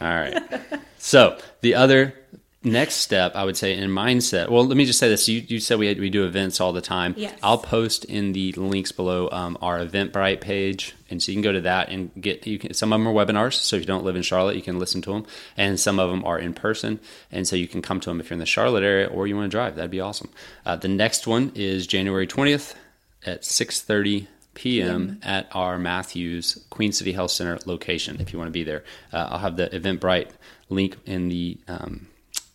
All 0.00 0.06
right. 0.06 0.40
So 0.98 1.40
the 1.60 1.74
other 1.74 2.14
next 2.64 2.94
step, 2.94 3.36
I 3.36 3.44
would 3.44 3.56
say, 3.56 3.76
in 3.76 3.90
mindset. 3.90 4.48
Well, 4.48 4.66
let 4.66 4.76
me 4.76 4.84
just 4.84 4.98
say 4.98 5.08
this: 5.08 5.28
you, 5.28 5.44
you 5.46 5.60
said 5.60 5.78
we 5.78 5.86
had, 5.86 6.00
we 6.00 6.10
do 6.10 6.24
events 6.24 6.60
all 6.60 6.72
the 6.72 6.80
time. 6.80 7.14
Yes. 7.16 7.38
I'll 7.42 7.58
post 7.58 8.04
in 8.06 8.32
the 8.32 8.52
links 8.52 8.90
below 8.90 9.28
um, 9.30 9.56
our 9.60 9.78
Eventbrite 9.78 10.40
page, 10.40 10.94
and 11.10 11.22
so 11.22 11.30
you 11.30 11.36
can 11.36 11.42
go 11.42 11.52
to 11.52 11.60
that 11.60 11.90
and 11.90 12.10
get. 12.20 12.46
You 12.46 12.58
can. 12.58 12.74
Some 12.74 12.92
of 12.92 12.98
them 12.98 13.06
are 13.06 13.12
webinars, 13.12 13.54
so 13.54 13.76
if 13.76 13.82
you 13.82 13.86
don't 13.86 14.04
live 14.04 14.16
in 14.16 14.22
Charlotte, 14.22 14.56
you 14.56 14.62
can 14.62 14.78
listen 14.78 15.02
to 15.02 15.12
them, 15.12 15.26
and 15.56 15.78
some 15.78 15.98
of 15.98 16.10
them 16.10 16.24
are 16.24 16.38
in 16.38 16.54
person, 16.54 16.98
and 17.30 17.46
so 17.46 17.54
you 17.54 17.68
can 17.68 17.82
come 17.82 18.00
to 18.00 18.10
them 18.10 18.20
if 18.20 18.30
you're 18.30 18.34
in 18.34 18.40
the 18.40 18.46
Charlotte 18.46 18.82
area 18.82 19.06
or 19.06 19.26
you 19.26 19.36
want 19.36 19.50
to 19.50 19.54
drive. 19.54 19.76
That'd 19.76 19.90
be 19.90 20.00
awesome. 20.00 20.30
Uh, 20.64 20.76
the 20.76 20.88
next 20.88 21.26
one 21.26 21.52
is 21.54 21.86
January 21.86 22.26
twentieth 22.26 22.74
at 23.26 23.44
six 23.44 23.80
thirty 23.80 24.28
p.m. 24.54 25.18
at 25.22 25.48
our 25.52 25.78
Matthews 25.78 26.64
Queen 26.70 26.92
City 26.92 27.12
Health 27.12 27.32
Center 27.32 27.58
location. 27.66 28.20
If 28.20 28.32
you 28.32 28.38
want 28.38 28.48
to 28.48 28.52
be 28.52 28.62
there, 28.62 28.84
uh, 29.12 29.28
I'll 29.30 29.38
have 29.38 29.56
the 29.56 29.68
Eventbrite 29.68 30.28
link 30.68 30.96
in 31.06 31.28
the 31.28 31.58
um, 31.66 32.06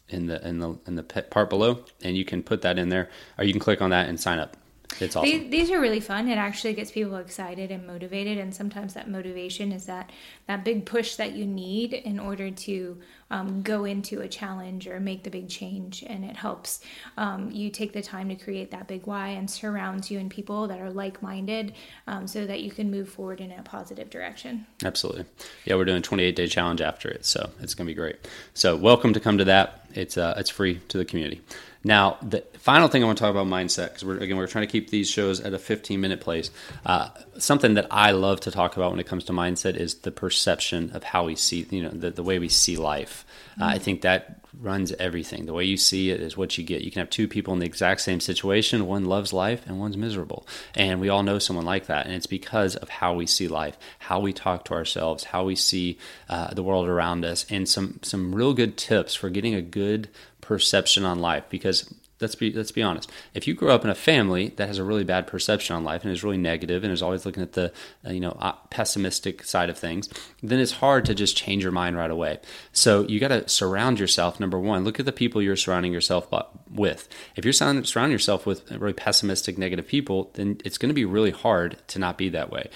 in 0.10 0.28
the 0.28 0.46
in 0.48 0.60
the 0.60 0.78
in 0.88 0.96
the 0.96 1.04
part 1.04 1.50
below, 1.50 1.84
and 2.02 2.18
you 2.18 2.26
can 2.26 2.44
put 2.44 2.62
that 2.62 2.78
in 2.78 2.90
there, 2.90 3.10
or 3.38 3.44
you 3.44 3.54
can 3.54 3.60
click 3.60 3.82
on 3.82 3.90
that 3.92 4.10
and 4.10 4.20
sign 4.20 4.40
up. 4.40 4.58
it's 5.00 5.16
awesome. 5.16 5.30
These, 5.30 5.52
these 5.52 5.72
are 5.72 5.80
really 5.80 6.00
fun. 6.00 6.28
It 6.28 6.38
actually 6.38 6.74
gets 6.74 6.92
people 6.92 7.18
excited 7.18 7.72
and 7.72 7.86
motivated, 7.86 8.38
and 8.38 8.54
sometimes 8.54 8.94
that 8.96 9.10
motivation 9.10 9.72
is 9.72 9.86
that 9.86 10.12
that 10.48 10.64
big 10.64 10.86
push 10.86 11.16
that 11.16 11.34
you 11.34 11.46
need 11.46 11.94
in 11.94 12.20
order 12.20 12.52
to 12.52 12.98
um, 13.32 13.62
go 13.62 13.86
into 13.86 14.22
a 14.22 14.28
challenge 14.28 14.88
or 14.88 15.00
make 15.00 15.24
the 15.24 15.30
big 15.30 15.50
change. 15.50 16.04
And 16.06 16.24
it 16.26 16.36
helps 16.36 16.82
um, 17.18 17.52
you 17.52 17.70
take 17.70 17.94
the 17.94 18.02
time 18.02 18.30
to 18.30 18.36
create 18.36 18.72
that 18.72 18.88
big 18.88 19.06
why 19.06 19.30
and 19.30 19.50
surrounds 19.50 20.10
you 20.10 20.20
in 20.20 20.30
people 20.30 20.68
that 20.68 20.80
are 20.80 20.90
like 20.90 21.22
minded, 21.22 21.74
um, 22.08 22.28
so 22.28 22.46
that 22.46 22.62
you 22.62 22.72
can 22.72 22.92
move 22.92 23.10
forward 23.10 23.42
in 23.42 23.52
a 23.52 23.62
positive 23.64 24.10
direction. 24.10 24.66
Absolutely, 24.84 25.26
yeah. 25.66 25.76
We're 25.76 25.86
doing 25.86 25.98
a 25.98 26.02
28 26.02 26.36
day 26.36 26.48
challenge 26.48 26.82
after 26.82 27.10
it, 27.10 27.26
so 27.26 27.50
it's 27.62 27.74
going 27.74 27.88
to 27.88 27.92
be 27.92 27.96
great. 27.96 28.28
So 28.54 28.76
welcome 28.76 29.14
to 29.14 29.20
come 29.20 29.38
to 29.38 29.46
that. 29.46 29.86
It's 29.94 30.18
uh, 30.18 30.36
it's 30.38 30.50
free 30.50 30.80
to 30.90 30.98
the 30.98 31.06
community. 31.06 31.42
Now, 31.84 32.18
the 32.22 32.44
final 32.58 32.90
thing 32.90 33.04
I 33.04 33.06
want 33.06 33.18
to 33.18 33.24
talk 33.24 33.32
about 33.32 33.48
mindset 33.48 33.90
because 33.90 34.04
we're 34.04 34.18
again 34.18 34.38
we're 34.38 34.48
trying 34.48 34.68
to 34.68 34.72
keep 34.72 34.90
these 34.90 35.10
shows 35.10 35.40
at 35.40 35.54
a 35.54 35.60
15 35.60 36.00
minute 36.00 36.20
place. 36.20 36.52
Uh, 36.86 37.10
something 37.38 37.76
that 37.76 37.88
I 37.90 38.12
love 38.12 38.42
to 38.42 38.52
talk 38.52 38.76
about 38.76 38.92
when 38.92 39.00
it 39.00 39.08
comes 39.08 39.24
to 39.26 39.34
mindset 39.34 39.76
is 39.76 39.96
the 39.96 40.12
perception 40.12 40.92
of 40.94 41.04
how 41.04 41.26
we 41.26 41.36
see, 41.36 41.66
you 41.70 41.84
know, 41.84 41.90
the, 41.90 42.12
the 42.12 42.24
way 42.24 42.38
we 42.38 42.50
see 42.50 42.76
life. 42.76 43.19
Uh, 43.60 43.66
I 43.66 43.80
think 43.80 44.02
that 44.02 44.40
runs 44.60 44.92
everything. 44.94 45.46
The 45.46 45.54
way 45.54 45.64
you 45.64 45.78
see 45.78 46.10
it 46.10 46.22
is 46.22 46.36
what 46.36 46.58
you 46.58 46.64
get. 46.64 46.82
You 46.82 46.92
can 46.92 47.00
have 47.00 47.10
two 47.10 47.28
people 47.28 47.54
in 47.54 47.60
the 47.60 47.66
exact 47.66 48.02
same 48.02 48.20
situation. 48.20 48.88
One 48.88 49.06
loves 49.06 49.32
life 49.32 49.66
and 49.68 49.80
one's 49.80 49.98
miserable, 49.98 50.48
and 50.76 51.00
we 51.00 51.10
all 51.10 51.24
know 51.24 51.40
someone 51.40 51.66
like 51.66 51.86
that. 51.88 52.06
And 52.06 52.16
it's 52.16 52.26
because 52.26 52.76
of 52.76 52.90
how 52.90 53.14
we 53.14 53.26
see 53.26 53.48
life, 53.48 53.78
how 54.00 54.20
we 54.20 54.34
talk 54.34 54.66
to 54.66 54.74
ourselves, 54.74 55.26
how 55.26 55.44
we 55.44 55.56
see 55.56 55.98
uh, 56.30 56.54
the 56.54 56.64
world 56.64 56.88
around 56.88 57.26
us, 57.26 57.46
and 57.50 57.68
some 57.68 58.00
some 58.02 58.34
real 58.34 58.54
good 58.54 58.78
tips 58.78 59.16
for 59.16 59.30
getting 59.30 59.56
a 59.56 59.62
good 59.62 60.10
perception 60.42 61.06
on 61.06 61.20
life 61.20 61.44
because 61.50 61.94
let's 62.22 62.36
be 62.36 62.52
let's 62.52 62.72
be 62.72 62.82
honest. 62.82 63.12
If 63.34 63.48
you 63.48 63.54
grow 63.54 63.74
up 63.74 63.84
in 63.84 63.90
a 63.90 63.96
family 63.96 64.50
that 64.58 64.68
has 64.68 64.78
a 64.78 64.84
really 64.84 65.04
bad 65.04 65.28
perception 65.28 65.76
on 65.76 65.84
life 65.84 66.04
and 66.04 66.12
is 66.12 66.24
really 66.24 66.38
negative 66.38 66.84
and 66.84 66.92
is 66.92 67.02
always 67.02 67.26
looking 67.26 67.44
at 67.44 67.54
the 67.54 67.72
uh, 68.06 68.12
you 68.12 68.20
know 68.20 68.38
uh, 68.40 68.54
pessimistic 68.70 69.44
side 69.44 69.70
of 69.70 69.78
things, 69.78 70.10
then 70.42 70.60
it's 70.60 70.74
hard 70.74 71.06
to 71.06 71.16
just 71.16 71.38
change 71.38 71.64
your 71.64 71.72
mind 71.72 71.98
right 71.98 72.12
away. 72.12 72.40
So 72.72 73.08
you 73.08 73.20
got 73.20 73.30
to 73.30 73.48
surround 73.48 74.00
yourself. 74.00 74.40
Number 74.40 74.60
one, 74.60 74.84
look 74.84 75.00
at 75.00 75.06
the 75.06 75.12
people 75.12 75.42
you're 75.42 75.56
surrounding 75.56 75.94
yourself 75.94 76.28
with. 76.70 77.08
If 77.36 77.46
you're 77.46 77.54
surrounding 77.54 77.84
surround 77.86 78.12
yourself 78.12 78.46
with 78.46 78.70
really 78.72 78.94
pessimistic, 78.94 79.58
negative 79.58 79.88
people, 79.88 80.32
then 80.34 80.60
it's 80.66 80.78
going 80.78 80.90
to 80.90 80.94
be 80.94 81.06
really 81.06 81.32
hard 81.32 81.78
to 81.88 82.00
not 82.00 82.18
be 82.18 82.30
that 82.30 82.52
way. 82.52 82.70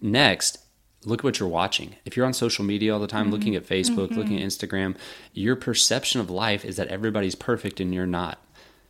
Next, 0.00 0.58
look 1.04 1.20
at 1.20 1.24
what 1.24 1.40
you're 1.40 1.48
watching. 1.48 1.96
If 2.04 2.16
you're 2.16 2.26
on 2.26 2.34
social 2.34 2.64
media 2.64 2.92
all 2.92 3.00
the 3.00 3.06
time, 3.06 3.24
mm-hmm. 3.24 3.32
looking 3.32 3.56
at 3.56 3.66
Facebook, 3.66 4.08
mm-hmm. 4.08 4.18
looking 4.18 4.40
at 4.40 4.46
Instagram, 4.46 4.96
your 5.32 5.56
perception 5.56 6.20
of 6.20 6.30
life 6.30 6.64
is 6.64 6.76
that 6.76 6.88
everybody's 6.88 7.34
perfect 7.34 7.80
and 7.80 7.94
you're 7.94 8.06
not. 8.06 8.38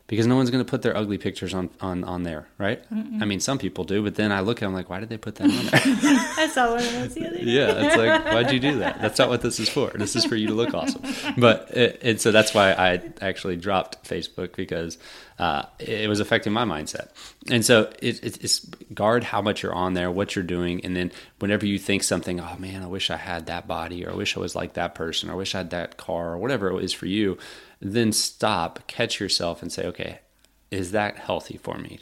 Because 0.08 0.26
no 0.26 0.36
one's 0.36 0.50
going 0.50 0.62
to 0.62 0.68
put 0.68 0.82
their 0.82 0.94
ugly 0.94 1.16
pictures 1.16 1.54
on, 1.54 1.70
on, 1.80 2.04
on 2.04 2.22
there, 2.22 2.46
right? 2.58 2.82
Mm-mm. 2.90 3.22
I 3.22 3.24
mean, 3.24 3.40
some 3.40 3.56
people 3.56 3.84
do, 3.84 4.02
but 4.02 4.14
then 4.16 4.30
I 4.30 4.40
look 4.40 4.60
at 4.60 4.66
them 4.66 4.74
like, 4.74 4.90
why 4.90 5.00
did 5.00 5.08
they 5.08 5.16
put 5.16 5.36
that 5.36 5.44
on 5.44 5.50
there? 5.50 5.80
I 6.36 6.48
saw 6.52 6.70
one 6.70 6.80
of 6.84 6.92
those 6.92 7.14
the 7.14 7.28
other 7.28 7.38
day. 7.38 7.44
Yeah, 7.44 7.86
it's 7.86 7.96
like, 7.96 8.24
why'd 8.26 8.50
you 8.52 8.60
do 8.60 8.80
that? 8.80 9.00
That's 9.00 9.18
not 9.18 9.30
what 9.30 9.40
this 9.40 9.58
is 9.58 9.70
for. 9.70 9.90
This 9.90 10.14
is 10.14 10.26
for 10.26 10.36
you 10.36 10.48
to 10.48 10.54
look 10.54 10.74
awesome. 10.74 11.02
But 11.38 11.70
it, 11.70 11.98
it, 12.02 12.20
so 12.20 12.30
that's 12.30 12.52
why 12.52 12.72
I 12.72 13.00
actually 13.22 13.56
dropped 13.56 14.04
Facebook 14.04 14.54
because 14.54 14.98
uh, 15.38 15.62
it 15.78 16.08
was 16.10 16.20
affecting 16.20 16.52
my 16.52 16.64
mindset. 16.64 17.08
And 17.48 17.64
so 17.64 17.90
it, 18.02 18.22
it's 18.42 18.66
guard 18.92 19.24
how 19.24 19.40
much 19.40 19.62
you're 19.62 19.72
on 19.72 19.94
there, 19.94 20.10
what 20.10 20.36
you're 20.36 20.44
doing, 20.44 20.84
and 20.84 20.94
then 20.94 21.10
whenever 21.38 21.64
you 21.64 21.78
think 21.78 22.02
something, 22.02 22.38
oh 22.38 22.56
man, 22.58 22.82
I 22.82 22.86
wish 22.86 23.10
I 23.10 23.16
had 23.16 23.46
that 23.46 23.66
body, 23.66 24.04
or 24.04 24.10
I 24.10 24.14
wish 24.14 24.36
I 24.36 24.40
was 24.40 24.54
like 24.54 24.74
that 24.74 24.94
person, 24.94 25.30
or 25.30 25.32
I 25.32 25.36
wish 25.36 25.54
I 25.54 25.58
had 25.58 25.70
that 25.70 25.96
car, 25.96 26.34
or 26.34 26.38
whatever 26.38 26.70
it 26.70 26.84
is 26.84 26.92
for 26.92 27.06
you, 27.06 27.38
then 27.82 28.12
stop, 28.12 28.86
catch 28.86 29.20
yourself, 29.20 29.60
and 29.60 29.72
say, 29.72 29.84
okay, 29.86 30.20
is 30.70 30.92
that 30.92 31.18
healthy 31.18 31.58
for 31.58 31.76
me? 31.78 31.98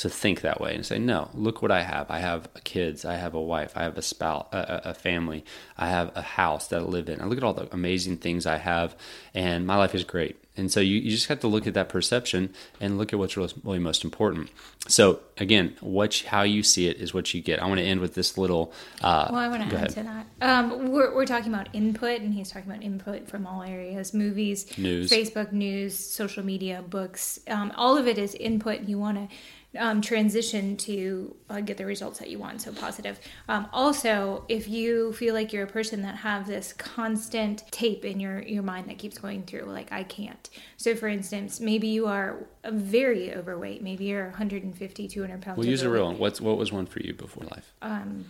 To 0.00 0.08
think 0.08 0.40
that 0.40 0.60
way 0.60 0.74
and 0.74 0.84
say, 0.84 0.98
no, 0.98 1.28
look 1.34 1.60
what 1.60 1.70
I 1.70 1.82
have. 1.82 2.10
I 2.10 2.20
have 2.20 2.48
kids. 2.64 3.04
I 3.04 3.16
have 3.16 3.34
a 3.34 3.40
wife. 3.40 3.72
I 3.76 3.82
have 3.82 3.98
a 3.98 4.02
spouse, 4.02 4.46
a, 4.50 4.82
a, 4.86 4.94
family. 4.94 5.44
I 5.76 5.88
have 5.88 6.10
a 6.16 6.22
house 6.22 6.68
that 6.68 6.80
I 6.80 6.84
live 6.84 7.10
in. 7.10 7.20
I 7.20 7.26
look 7.26 7.36
at 7.36 7.44
all 7.44 7.52
the 7.52 7.68
amazing 7.72 8.16
things 8.16 8.46
I 8.46 8.56
have, 8.56 8.96
and 9.34 9.66
my 9.66 9.76
life 9.76 9.94
is 9.94 10.04
great. 10.04 10.42
And 10.56 10.70
so 10.70 10.80
you, 10.80 10.98
you 10.98 11.10
just 11.10 11.28
have 11.28 11.40
to 11.40 11.48
look 11.48 11.66
at 11.66 11.74
that 11.74 11.88
perception 11.88 12.52
and 12.80 12.98
look 12.98 13.12
at 13.12 13.18
what's 13.18 13.36
really, 13.36 13.78
most 13.78 14.04
important. 14.04 14.50
So 14.88 15.20
again, 15.38 15.76
what 15.80 16.24
how 16.26 16.42
you 16.42 16.62
see 16.62 16.88
it 16.88 16.96
is 16.96 17.14
what 17.14 17.32
you 17.32 17.40
get. 17.40 17.62
I 17.62 17.66
want 17.66 17.78
to 17.78 17.84
end 17.84 18.00
with 18.00 18.14
this 18.14 18.36
little. 18.36 18.72
Uh, 19.00 19.28
well, 19.30 19.40
I 19.40 19.48
want 19.48 19.62
to 19.62 19.68
add 19.68 19.72
ahead. 19.74 19.90
to 19.90 20.02
that. 20.02 20.26
Um, 20.42 20.90
we're, 20.90 21.14
we're 21.14 21.26
talking 21.26 21.52
about 21.52 21.68
input, 21.72 22.20
and 22.20 22.34
he's 22.34 22.50
talking 22.50 22.70
about 22.70 22.82
input 22.82 23.28
from 23.28 23.46
all 23.46 23.62
areas: 23.62 24.12
movies, 24.12 24.76
news, 24.76 25.10
Facebook 25.10 25.52
news, 25.52 25.96
social 25.96 26.44
media, 26.44 26.82
books. 26.86 27.38
Um, 27.48 27.72
all 27.76 27.96
of 27.96 28.06
it 28.08 28.18
is 28.18 28.34
input. 28.34 28.82
You 28.82 28.98
want 28.98 29.18
to 29.18 29.36
um, 29.78 30.00
transition 30.00 30.76
to 30.76 31.36
uh, 31.48 31.60
get 31.60 31.76
the 31.76 31.86
results 31.86 32.18
that 32.18 32.28
you 32.28 32.38
want 32.38 32.60
so 32.60 32.72
positive 32.72 33.20
um, 33.48 33.68
also 33.72 34.44
if 34.48 34.68
you 34.68 35.12
feel 35.12 35.32
like 35.32 35.52
you're 35.52 35.64
a 35.64 35.68
person 35.68 36.02
that 36.02 36.16
have 36.16 36.46
this 36.46 36.72
constant 36.72 37.62
tape 37.70 38.04
in 38.04 38.18
your 38.18 38.42
your 38.42 38.62
mind 38.62 38.88
that 38.88 38.98
keeps 38.98 39.18
going 39.18 39.42
through 39.42 39.62
like 39.62 39.90
i 39.92 40.02
can't 40.02 40.50
so 40.76 40.94
for 40.94 41.08
instance 41.08 41.60
maybe 41.60 41.86
you 41.86 42.06
are 42.06 42.36
very 42.64 43.34
overweight 43.34 43.82
maybe 43.82 44.06
you're 44.06 44.26
150 44.26 45.08
200 45.08 45.40
pounds 45.40 45.56
we'll 45.56 45.66
use 45.66 45.82
a 45.82 45.90
real 45.90 46.06
one 46.06 46.18
what's 46.18 46.40
what 46.40 46.58
was 46.58 46.72
one 46.72 46.86
for 46.86 47.00
you 47.00 47.14
before 47.14 47.44
life 47.44 47.72
um 47.82 48.24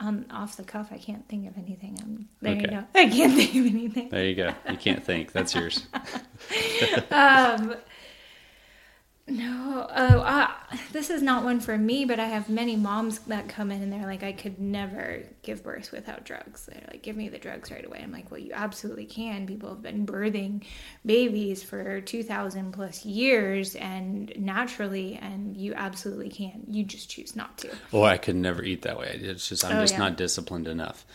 on 0.00 0.24
off 0.30 0.56
the 0.56 0.64
cuff, 0.64 0.88
I 0.90 0.98
can't 0.98 1.26
think 1.28 1.48
of 1.48 1.56
anything. 1.58 1.98
Um, 2.02 2.28
there 2.40 2.52
okay. 2.52 2.62
you 2.62 2.68
go. 2.68 2.84
I 2.94 3.08
can't 3.08 3.34
think 3.36 3.50
of 3.50 3.66
anything. 3.66 4.08
There 4.08 4.24
you 4.24 4.34
go. 4.34 4.54
You 4.68 4.76
can't 4.76 5.04
think. 5.04 5.32
That's 5.32 5.54
yours. 5.54 5.86
um, 7.10 7.74
no, 9.30 9.86
oh, 9.88 10.20
uh, 10.20 10.48
this 10.92 11.08
is 11.08 11.22
not 11.22 11.44
one 11.44 11.60
for 11.60 11.78
me, 11.78 12.04
but 12.04 12.18
I 12.18 12.26
have 12.26 12.48
many 12.48 12.74
moms 12.74 13.20
that 13.20 13.48
come 13.48 13.70
in 13.70 13.80
and 13.80 13.92
they're 13.92 14.06
like, 14.06 14.22
I 14.22 14.32
could 14.32 14.58
never 14.58 15.22
give 15.42 15.62
birth 15.62 15.92
without 15.92 16.24
drugs. 16.24 16.66
They're 16.66 16.82
like, 16.90 17.02
give 17.02 17.16
me 17.16 17.28
the 17.28 17.38
drugs 17.38 17.70
right 17.70 17.84
away. 17.84 18.00
I'm 18.02 18.10
like, 18.10 18.30
well, 18.30 18.40
you 18.40 18.50
absolutely 18.52 19.06
can. 19.06 19.46
People 19.46 19.68
have 19.68 19.82
been 19.82 20.04
birthing 20.04 20.64
babies 21.06 21.62
for 21.62 22.00
2,000 22.00 22.72
plus 22.72 23.04
years 23.04 23.76
and 23.76 24.32
naturally, 24.36 25.18
and 25.22 25.56
you 25.56 25.74
absolutely 25.74 26.30
can. 26.30 26.64
You 26.66 26.84
just 26.84 27.08
choose 27.08 27.36
not 27.36 27.56
to. 27.58 27.70
Or 27.92 28.06
I 28.06 28.18
could 28.18 28.36
never 28.36 28.64
eat 28.64 28.82
that 28.82 28.98
way. 28.98 29.18
It's 29.22 29.48
just, 29.48 29.64
I'm 29.64 29.76
oh, 29.76 29.80
just 29.82 29.94
yeah. 29.94 30.00
not 30.00 30.16
disciplined 30.16 30.66
enough. 30.66 31.06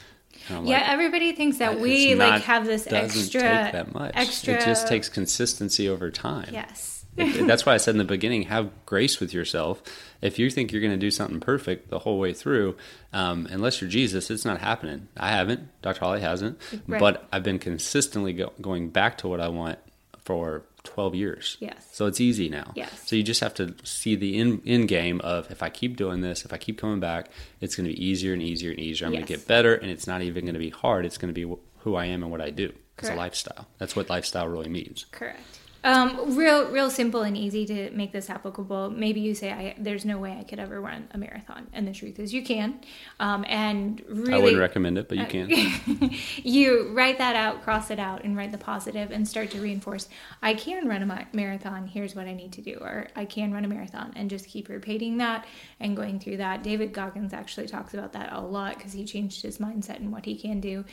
yeah, 0.50 0.60
like, 0.60 0.90
everybody 0.90 1.34
thinks 1.34 1.58
that 1.58 1.82
we 1.82 2.14
not, 2.14 2.30
like 2.30 2.44
have 2.44 2.66
this 2.66 2.88
extra. 2.88 3.42
that 3.42 3.94
much. 3.94 4.14
Extra. 4.16 4.54
It 4.54 4.66
just 4.66 4.88
takes 4.88 5.10
consistency 5.10 5.90
over 5.90 6.10
time. 6.12 6.50
Yes 6.54 6.95
that's 7.16 7.66
why 7.66 7.74
I 7.74 7.78
said 7.78 7.96
in 7.96 8.00
the 8.00 8.04
beginning, 8.04 8.44
have 8.44 8.70
grace 8.86 9.20
with 9.20 9.34
yourself. 9.34 9.82
If 10.22 10.40
you 10.40 10.50
think 10.50 10.72
you're 10.72 10.82
going 10.82 10.94
to 10.94 10.98
do 10.98 11.12
something 11.12 11.40
perfect 11.40 11.90
the 11.90 12.00
whole 12.00 12.20
way 12.20 12.34
through, 12.34 12.76
um, 13.14 13.48
unless 13.50 13.82
you're 13.82 13.90
Jesus, 13.90 14.30
it's 14.30 14.46
not 14.46 14.60
happening. 14.60 15.08
I 15.16 15.30
haven't. 15.30 15.70
Dr. 15.82 16.00
Holly 16.00 16.22
hasn't. 16.22 16.60
Right. 16.88 17.00
But 17.00 17.28
I've 17.32 17.44
been 17.44 17.60
consistently 17.60 18.34
go- 18.34 18.54
going 18.62 18.90
back 18.90 19.18
to 19.20 19.28
what 19.28 19.40
I 19.40 19.48
want 19.50 19.80
for 20.24 20.64
12 20.84 21.16
years. 21.16 21.58
Yes. 21.60 21.88
So 21.92 22.06
it's 22.06 22.22
easy 22.22 22.50
now. 22.50 22.72
Yes. 22.76 23.08
So 23.08 23.16
you 23.16 23.24
just 23.24 23.42
have 23.42 23.54
to 23.56 23.76
see 23.84 24.16
the 24.16 24.38
end, 24.40 24.62
in 24.66 24.86
game 24.86 25.22
of 25.22 25.50
if 25.52 25.64
I 25.64 25.70
keep 25.70 25.98
doing 25.98 26.22
this, 26.22 26.46
if 26.46 26.54
I 26.54 26.58
keep 26.58 26.80
coming 26.80 27.00
back, 27.00 27.30
it's 27.62 27.76
going 27.76 27.88
to 27.88 27.94
be 27.94 28.06
easier 28.06 28.34
and 28.34 28.42
easier 28.42 28.72
and 28.72 28.80
easier. 28.80 29.08
I'm 29.08 29.14
yes. 29.14 29.22
going 29.22 29.28
to 29.28 29.34
get 29.38 29.48
better, 29.48 29.76
and 29.76 29.90
it's 29.90 30.08
not 30.08 30.22
even 30.22 30.46
going 30.46 30.54
to 30.54 30.60
be 30.60 30.70
hard. 30.70 31.06
It's 31.06 31.18
going 31.18 31.34
to 31.34 31.48
be 31.48 31.56
who 31.80 31.96
I 31.96 32.06
am 32.06 32.24
and 32.24 32.32
what 32.32 32.42
I 32.42 32.50
do. 32.50 32.74
It's 32.98 33.10
a 33.10 33.16
lifestyle. 33.16 33.68
That's 33.78 33.96
what 33.96 34.10
lifestyle 34.10 34.48
really 34.48 34.70
means. 34.70 35.06
Correct. 35.12 35.40
Um, 35.86 36.36
real, 36.36 36.72
real 36.72 36.90
simple 36.90 37.22
and 37.22 37.38
easy 37.38 37.64
to 37.68 37.92
make 37.92 38.12
this 38.12 38.28
applicable. 38.28 38.90
Maybe 38.90 39.20
you 39.20 39.36
say, 39.36 39.52
I, 39.52 39.76
"There's 39.78 40.04
no 40.04 40.18
way 40.18 40.36
I 40.40 40.44
could 40.44 40.60
ever 40.60 40.82
run 40.82 41.08
a 41.12 41.20
marathon," 41.20 41.68
and 41.74 41.88
the 41.88 41.94
truth 41.94 42.20
is, 42.20 42.34
you 42.34 42.44
can. 42.44 42.80
Um, 43.20 43.46
and 43.48 44.04
really, 44.10 44.34
I 44.34 44.40
wouldn't 44.40 44.60
recommend 44.60 44.98
it, 44.98 45.08
but 45.08 45.20
you 45.20 45.26
can. 45.28 46.12
you 46.44 46.90
write 46.90 47.20
that 47.20 47.36
out, 47.36 47.62
cross 47.62 47.92
it 47.92 48.00
out, 48.00 48.24
and 48.24 48.36
write 48.36 48.52
the 48.52 48.58
positive, 48.58 49.12
and 49.12 49.28
start 49.28 49.52
to 49.52 49.62
reinforce. 49.62 50.10
I 50.42 50.56
can 50.56 50.88
run 50.88 51.04
a 51.04 51.28
marathon. 51.34 51.86
Here's 51.86 52.16
what 52.16 52.26
I 52.26 52.34
need 52.34 52.54
to 52.54 52.62
do, 52.62 52.80
or 52.82 53.08
I 53.16 53.26
can 53.26 53.54
run 53.54 53.64
a 53.64 53.68
marathon, 53.68 54.12
and 54.16 54.28
just 54.28 54.48
keep 54.48 54.70
repeating 54.70 55.18
that 55.18 55.46
and 55.80 55.96
going 55.96 56.20
through 56.20 56.38
that. 56.38 56.64
David 56.64 56.94
Goggins 56.94 57.32
actually 57.32 57.68
talks 57.68 57.94
about 57.94 58.12
that 58.14 58.34
a 58.34 58.42
lot 58.42 58.76
because 58.76 58.94
he 58.94 59.06
changed 59.06 59.44
his 59.44 59.60
mindset 59.60 59.98
and 59.98 60.12
what 60.12 60.26
he 60.26 60.36
can 60.36 60.60
do. 60.60 60.84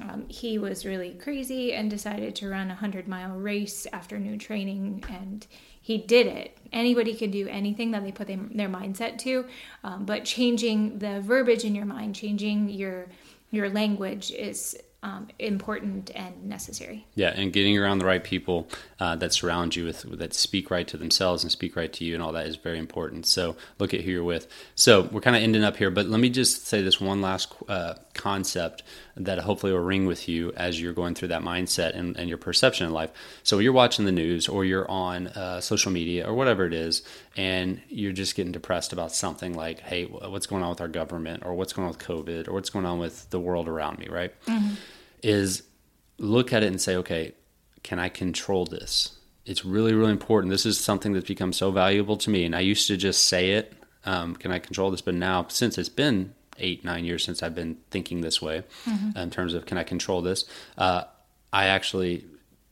Um, 0.00 0.26
he 0.28 0.58
was 0.58 0.84
really 0.84 1.14
crazy 1.14 1.72
and 1.72 1.90
decided 1.90 2.34
to 2.36 2.48
run 2.48 2.66
a 2.66 2.74
100 2.74 3.08
mile 3.08 3.36
race 3.36 3.86
after 3.92 4.18
new 4.18 4.36
training 4.36 5.04
and 5.08 5.46
he 5.80 5.96
did 5.96 6.26
it 6.26 6.58
anybody 6.72 7.14
can 7.14 7.30
do 7.30 7.48
anything 7.48 7.92
that 7.92 8.04
they 8.04 8.12
put 8.12 8.26
their, 8.26 8.36
mindset 8.36 9.16
to 9.18 9.46
um, 9.84 10.04
but 10.04 10.24
changing 10.24 10.98
the 10.98 11.20
verbiage 11.22 11.64
in 11.64 11.74
your 11.74 11.86
mind 11.86 12.14
changing 12.14 12.68
your 12.68 13.06
your 13.50 13.70
language 13.70 14.30
is 14.32 14.76
um, 15.06 15.28
important 15.38 16.10
and 16.16 16.44
necessary. 16.44 17.06
Yeah, 17.14 17.28
and 17.28 17.52
getting 17.52 17.78
around 17.78 17.98
the 17.98 18.06
right 18.06 18.22
people 18.22 18.68
uh, 18.98 19.14
that 19.16 19.32
surround 19.32 19.76
you 19.76 19.84
with 19.84 20.18
that 20.18 20.34
speak 20.34 20.68
right 20.68 20.86
to 20.88 20.96
themselves 20.96 21.44
and 21.44 21.52
speak 21.52 21.76
right 21.76 21.92
to 21.92 22.04
you, 22.04 22.14
and 22.14 22.22
all 22.22 22.32
that 22.32 22.46
is 22.46 22.56
very 22.56 22.78
important. 22.78 23.24
So 23.26 23.56
look 23.78 23.94
at 23.94 24.00
who 24.00 24.10
you're 24.10 24.24
with. 24.24 24.48
So 24.74 25.02
we're 25.12 25.20
kind 25.20 25.36
of 25.36 25.42
ending 25.42 25.62
up 25.62 25.76
here, 25.76 25.92
but 25.92 26.06
let 26.06 26.18
me 26.18 26.28
just 26.28 26.66
say 26.66 26.82
this 26.82 27.00
one 27.00 27.20
last 27.20 27.54
uh, 27.68 27.94
concept 28.16 28.82
that 29.16 29.38
hopefully 29.38 29.72
will 29.72 29.80
ring 29.80 30.06
with 30.06 30.28
you 30.28 30.52
as 30.56 30.80
you're 30.80 30.92
going 30.92 31.14
through 31.14 31.28
that 31.28 31.42
mindset 31.42 31.96
and, 31.96 32.16
and 32.16 32.28
your 32.28 32.38
perception 32.38 32.86
in 32.86 32.92
life. 32.92 33.10
So 33.42 33.58
you're 33.58 33.72
watching 33.72 34.04
the 34.04 34.12
news 34.12 34.48
or 34.48 34.64
you're 34.64 34.90
on 34.90 35.28
uh, 35.28 35.60
social 35.60 35.92
media 35.92 36.26
or 36.26 36.34
whatever 36.34 36.66
it 36.66 36.74
is, 36.74 37.02
and 37.36 37.80
you're 37.88 38.12
just 38.12 38.34
getting 38.34 38.52
depressed 38.52 38.92
about 38.92 39.12
something 39.12 39.54
like, 39.54 39.80
hey, 39.80 40.04
what's 40.04 40.46
going 40.46 40.62
on 40.62 40.70
with 40.70 40.80
our 40.80 40.88
government 40.88 41.44
or 41.46 41.54
what's 41.54 41.72
going 41.72 41.86
on 41.86 41.92
with 41.92 42.06
COVID 42.06 42.48
or 42.48 42.52
what's 42.52 42.70
going 42.70 42.86
on 42.86 42.98
with 42.98 43.30
the 43.30 43.38
world 43.38 43.68
around 43.68 43.98
me, 43.98 44.08
right? 44.08 44.32
Mm-hmm 44.46 44.74
is 45.22 45.64
look 46.18 46.52
at 46.52 46.62
it 46.62 46.66
and 46.66 46.80
say, 46.80 46.96
okay, 46.96 47.32
can 47.82 47.98
I 47.98 48.08
control 48.08 48.64
this? 48.64 49.18
It's 49.44 49.64
really, 49.64 49.92
really 49.92 50.12
important. 50.12 50.50
This 50.50 50.66
is 50.66 50.78
something 50.78 51.12
that's 51.12 51.26
become 51.26 51.52
so 51.52 51.70
valuable 51.70 52.16
to 52.18 52.30
me. 52.30 52.44
And 52.44 52.54
I 52.54 52.60
used 52.60 52.86
to 52.88 52.96
just 52.96 53.24
say 53.24 53.52
it, 53.52 53.72
um, 54.04 54.36
can 54.36 54.50
I 54.50 54.58
control 54.58 54.90
this? 54.90 55.02
But 55.02 55.14
now, 55.14 55.46
since 55.48 55.78
it's 55.78 55.88
been 55.88 56.34
eight, 56.58 56.84
nine 56.84 57.04
years 57.04 57.24
since 57.24 57.42
I've 57.42 57.54
been 57.54 57.78
thinking 57.90 58.20
this 58.20 58.40
way 58.40 58.64
mm-hmm. 58.84 59.16
in 59.18 59.30
terms 59.30 59.54
of 59.54 59.66
can 59.66 59.78
I 59.78 59.84
control 59.84 60.22
this, 60.22 60.44
uh, 60.78 61.04
I 61.52 61.66
actually 61.66 62.24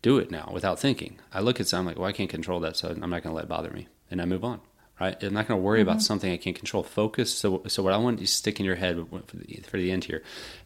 do 0.02 0.18
it 0.18 0.30
now 0.30 0.50
without 0.52 0.78
thinking. 0.78 1.18
I 1.32 1.40
look 1.40 1.60
at 1.60 1.66
something 1.66 1.86
like, 1.86 1.98
well, 1.98 2.08
I 2.08 2.12
can't 2.12 2.30
control 2.30 2.60
that, 2.60 2.76
so 2.76 2.88
I'm 2.88 2.98
not 2.98 3.22
going 3.22 3.32
to 3.32 3.32
let 3.32 3.44
it 3.44 3.48
bother 3.48 3.70
me. 3.70 3.88
And 4.10 4.20
I 4.20 4.24
move 4.24 4.44
on 4.44 4.60
right? 5.00 5.20
I'm 5.24 5.34
not 5.34 5.48
going 5.48 5.58
to 5.58 5.64
worry 5.64 5.80
mm-hmm. 5.80 5.88
about 5.88 6.02
something 6.02 6.30
I 6.30 6.36
can't 6.36 6.54
control. 6.54 6.84
Focus. 6.84 7.34
So, 7.34 7.64
so 7.66 7.82
what 7.82 7.92
I 7.92 7.96
want 7.96 8.20
you 8.20 8.26
to 8.26 8.32
stick 8.32 8.60
in 8.60 8.64
your 8.64 8.76
head 8.76 9.04
for 9.26 9.36
the, 9.36 9.60
for 9.66 9.76
the 9.76 9.90
end 9.90 10.04
here 10.04 10.22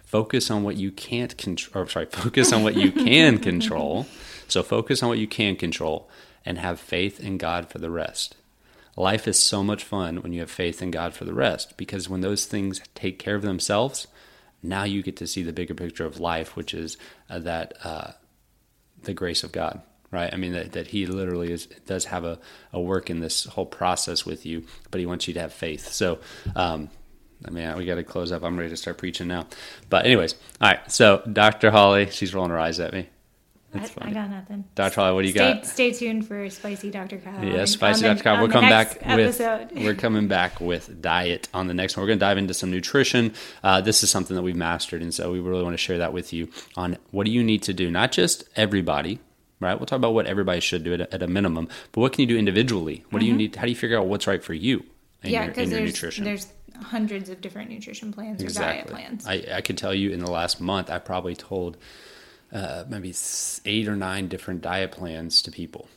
focus 0.09 0.51
on 0.51 0.63
what 0.63 0.77
you 0.77 0.91
can't 0.91 1.37
control 1.37 1.85
or 1.85 1.89
sorry 1.89 2.07
focus 2.11 2.53
on 2.53 2.63
what 2.63 2.75
you 2.75 2.91
can 2.91 3.39
control 3.39 4.07
so 4.49 4.63
focus 4.63 5.03
on 5.03 5.09
what 5.11 5.19
you 5.19 5.29
can 5.29 5.55
control 5.55 6.09
and 6.47 6.59
have 6.59 6.81
faith 6.81 7.21
in 7.21 7.37
god 7.37 7.69
for 7.69 7.79
the 7.79 7.91
rest 7.91 8.35
life 8.99 9.29
is 9.29 9.39
so 9.39 9.63
much 9.63 9.85
fun 9.85 10.23
when 10.23 10.33
you 10.33 10.41
have 10.41 10.51
faith 10.51 10.83
in 10.83 10.91
god 10.91 11.15
for 11.15 11.25
the 11.25 11.35
rest 11.35 11.77
because 11.77 12.09
when 12.09 12.21
those 12.21 12.45
things 12.45 12.81
take 12.95 13.19
care 13.19 13.35
of 13.35 13.43
themselves 13.43 14.07
now 14.63 14.85
you 14.85 15.03
get 15.03 15.17
to 15.17 15.27
see 15.27 15.43
the 15.43 15.53
bigger 15.53 15.75
picture 15.75 16.05
of 16.05 16.21
life 16.21 16.57
which 16.57 16.75
is 16.75 16.97
uh, 17.31 17.39
that 17.39 17.75
uh, 17.85 18.11
the 19.03 19.15
grace 19.15 19.45
of 19.45 19.53
god 19.53 19.81
right 20.11 20.33
i 20.35 20.37
mean 20.37 20.53
that, 20.53 20.73
that 20.73 20.89
he 20.89 21.07
literally 21.07 21.53
is 21.53 21.67
does 21.87 22.07
have 22.07 22.25
a, 22.25 22.39
a 22.73 22.81
work 22.81 23.09
in 23.09 23.21
this 23.21 23.45
whole 23.45 23.67
process 23.67 24.27
with 24.27 24.45
you 24.45 24.65
but 24.91 25.01
he 25.01 25.07
wants 25.07 25.29
you 25.29 25.35
to 25.35 25.41
have 25.41 25.53
faith 25.53 25.87
so 25.93 26.19
um, 26.57 26.91
I 27.45 27.51
mean, 27.51 27.77
we 27.77 27.87
got 27.87 27.97
to 27.97 28.05
close 28.05 28.33
up. 28.33 28.43
I'm 28.43 28.57
ready 28.57 28.71
to 28.71 28.77
start 28.77 28.99
preaching 28.99 29.29
now. 29.29 29.47
But 29.89 30.07
anyways, 30.07 30.35
all 30.61 30.71
right. 30.71 30.91
So 30.91 31.23
Dr. 31.33 31.71
Holly, 31.71 32.11
she's 32.11 32.35
rolling 32.35 32.51
her 32.51 32.59
eyes 32.59 32.81
at 32.81 32.93
me. 32.93 33.09
I, 33.75 33.87
I, 34.01 34.11
got 34.13 34.31
nothing. 34.31 34.65
Dr. 34.75 34.95
Holly, 34.95 35.15
what 35.15 35.23
do 35.23 35.27
you 35.27 35.35
stay, 35.35 35.55
got? 35.55 35.67
Stay 35.67 35.93
tuned 35.93 36.27
for 36.27 36.49
Spicy 36.49 36.91
Dr. 36.91 37.19
Kyle. 37.19 37.45
Yes, 37.45 37.73
Spicy 37.73 38.03
Dr. 38.03 38.23
Kyle. 38.23 38.41
We'll 38.41 38.51
come 38.51 38.69
back 38.69 38.99
episode. 39.03 39.73
with 39.73 39.73
we're 39.85 39.95
coming 39.95 40.27
back 40.27 40.59
with 40.59 41.03
diet 41.03 41.49
on 41.53 41.67
the 41.67 41.75
next 41.75 41.97
one. 41.97 42.03
We're 42.03 42.09
going 42.09 42.19
to 42.19 42.25
dive 42.25 42.39
into 42.39 42.55
some 42.55 42.71
nutrition. 42.71 43.35
Uh, 43.63 43.83
this 43.83 44.03
is 44.03 44.11
something 44.11 44.35
that 44.37 44.43
we've 44.43 44.57
mastered, 44.57 45.03
and 45.03 45.13
so 45.13 45.31
we 45.31 45.41
really 45.41 45.63
want 45.63 45.75
to 45.75 45.79
share 45.79 45.99
that 45.99 46.15
with 46.15 46.33
you 46.33 46.49
on 46.77 46.97
what 47.11 47.27
do 47.27 47.31
you 47.31 47.45
need 47.45 47.63
to 47.65 47.75
do, 47.75 47.91
not 47.91 48.11
just 48.11 48.45
everybody. 48.57 49.21
Right, 49.61 49.75
we'll 49.75 49.87
talk 49.87 49.97
about 49.97 50.15
what 50.15 50.27
everybody 50.27 50.61
should 50.61 50.85
do 50.85 50.95
at 50.95 51.01
a, 51.01 51.15
at 51.15 51.21
a 51.21 51.27
minimum, 51.27 51.69
but 51.91 52.01
what 52.01 52.13
can 52.13 52.21
you 52.23 52.29
do 52.29 52.39
individually? 52.39 53.05
What 53.11 53.19
mm-hmm. 53.19 53.19
do 53.19 53.27
you 53.27 53.33
mm-hmm. 53.33 53.39
need? 53.39 53.57
How 53.57 53.63
do 53.63 53.71
you 53.71 53.77
figure 53.77 53.99
out 53.99 54.07
what's 54.07 54.29
right 54.29 54.43
for 54.43 54.55
you 54.55 54.85
in 55.25 55.31
yeah, 55.31 55.47
your, 55.47 55.53
in 55.55 55.71
your 55.71 55.81
there's, 55.81 55.93
nutrition? 55.95 56.25
There's 56.25 56.47
hundreds 56.81 57.29
of 57.29 57.41
different 57.41 57.71
nutrition 57.71 58.13
plans 58.13 58.41
exactly. 58.41 58.81
or 58.81 58.85
diet 58.85 58.87
plans. 58.87 59.27
I, 59.27 59.57
I 59.57 59.61
could 59.61 59.77
tell 59.77 59.93
you 59.93 60.11
in 60.11 60.21
the 60.21 60.31
last 60.31 60.61
month, 60.61 60.91
I 60.91 61.01
probably 61.01 61.35
told 61.35 61.77
uh, 62.53 62.85
maybe 62.89 63.15
eight 63.65 63.89
or 63.89 63.97
nine 63.97 64.29
different 64.29 64.63
diet 64.63 64.93
plans 64.93 65.43
to 65.43 65.51
people. 65.51 65.89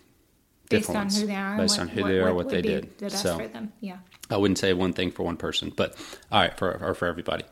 Based 0.69 0.89
on 0.89 0.95
ones, 0.95 1.19
who 1.19 1.27
they 1.27 1.35
are. 1.35 1.57
Based 1.57 1.77
what, 1.77 1.81
on 1.81 1.87
who 1.89 2.01
what, 2.01 2.07
they 2.07 2.19
are, 2.19 2.33
what, 2.33 2.35
what 2.45 2.49
they 2.49 2.61
did. 2.61 2.97
The 2.97 3.09
so, 3.09 3.37
for 3.37 3.47
them. 3.47 3.73
Yeah. 3.81 3.97
I 4.29 4.37
wouldn't 4.37 4.57
say 4.57 4.73
one 4.73 4.93
thing 4.93 5.11
for 5.11 5.23
one 5.23 5.35
person, 5.37 5.71
but 5.75 5.95
all 6.31 6.41
right, 6.41 6.57
for, 6.57 6.81
or 6.81 6.93
for 6.93 7.07
everybody. 7.07 7.43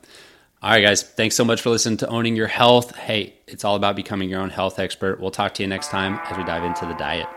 All 0.61 0.71
right, 0.71 0.81
guys, 0.81 1.03
thanks 1.03 1.35
so 1.35 1.45
much 1.45 1.61
for 1.61 1.69
listening 1.69 1.97
to 1.97 2.07
Owning 2.07 2.35
Your 2.35 2.47
Health. 2.47 2.95
Hey, 2.95 3.35
it's 3.47 3.63
all 3.63 3.75
about 3.75 3.95
becoming 3.95 4.29
your 4.29 4.41
own 4.41 4.49
health 4.49 4.79
expert. 4.79 5.19
We'll 5.19 5.31
talk 5.31 5.53
to 5.55 5.63
you 5.63 5.67
next 5.67 5.89
time 5.89 6.19
as 6.29 6.37
we 6.37 6.43
dive 6.43 6.63
into 6.63 6.85
the 6.85 6.95
diet. 6.95 7.27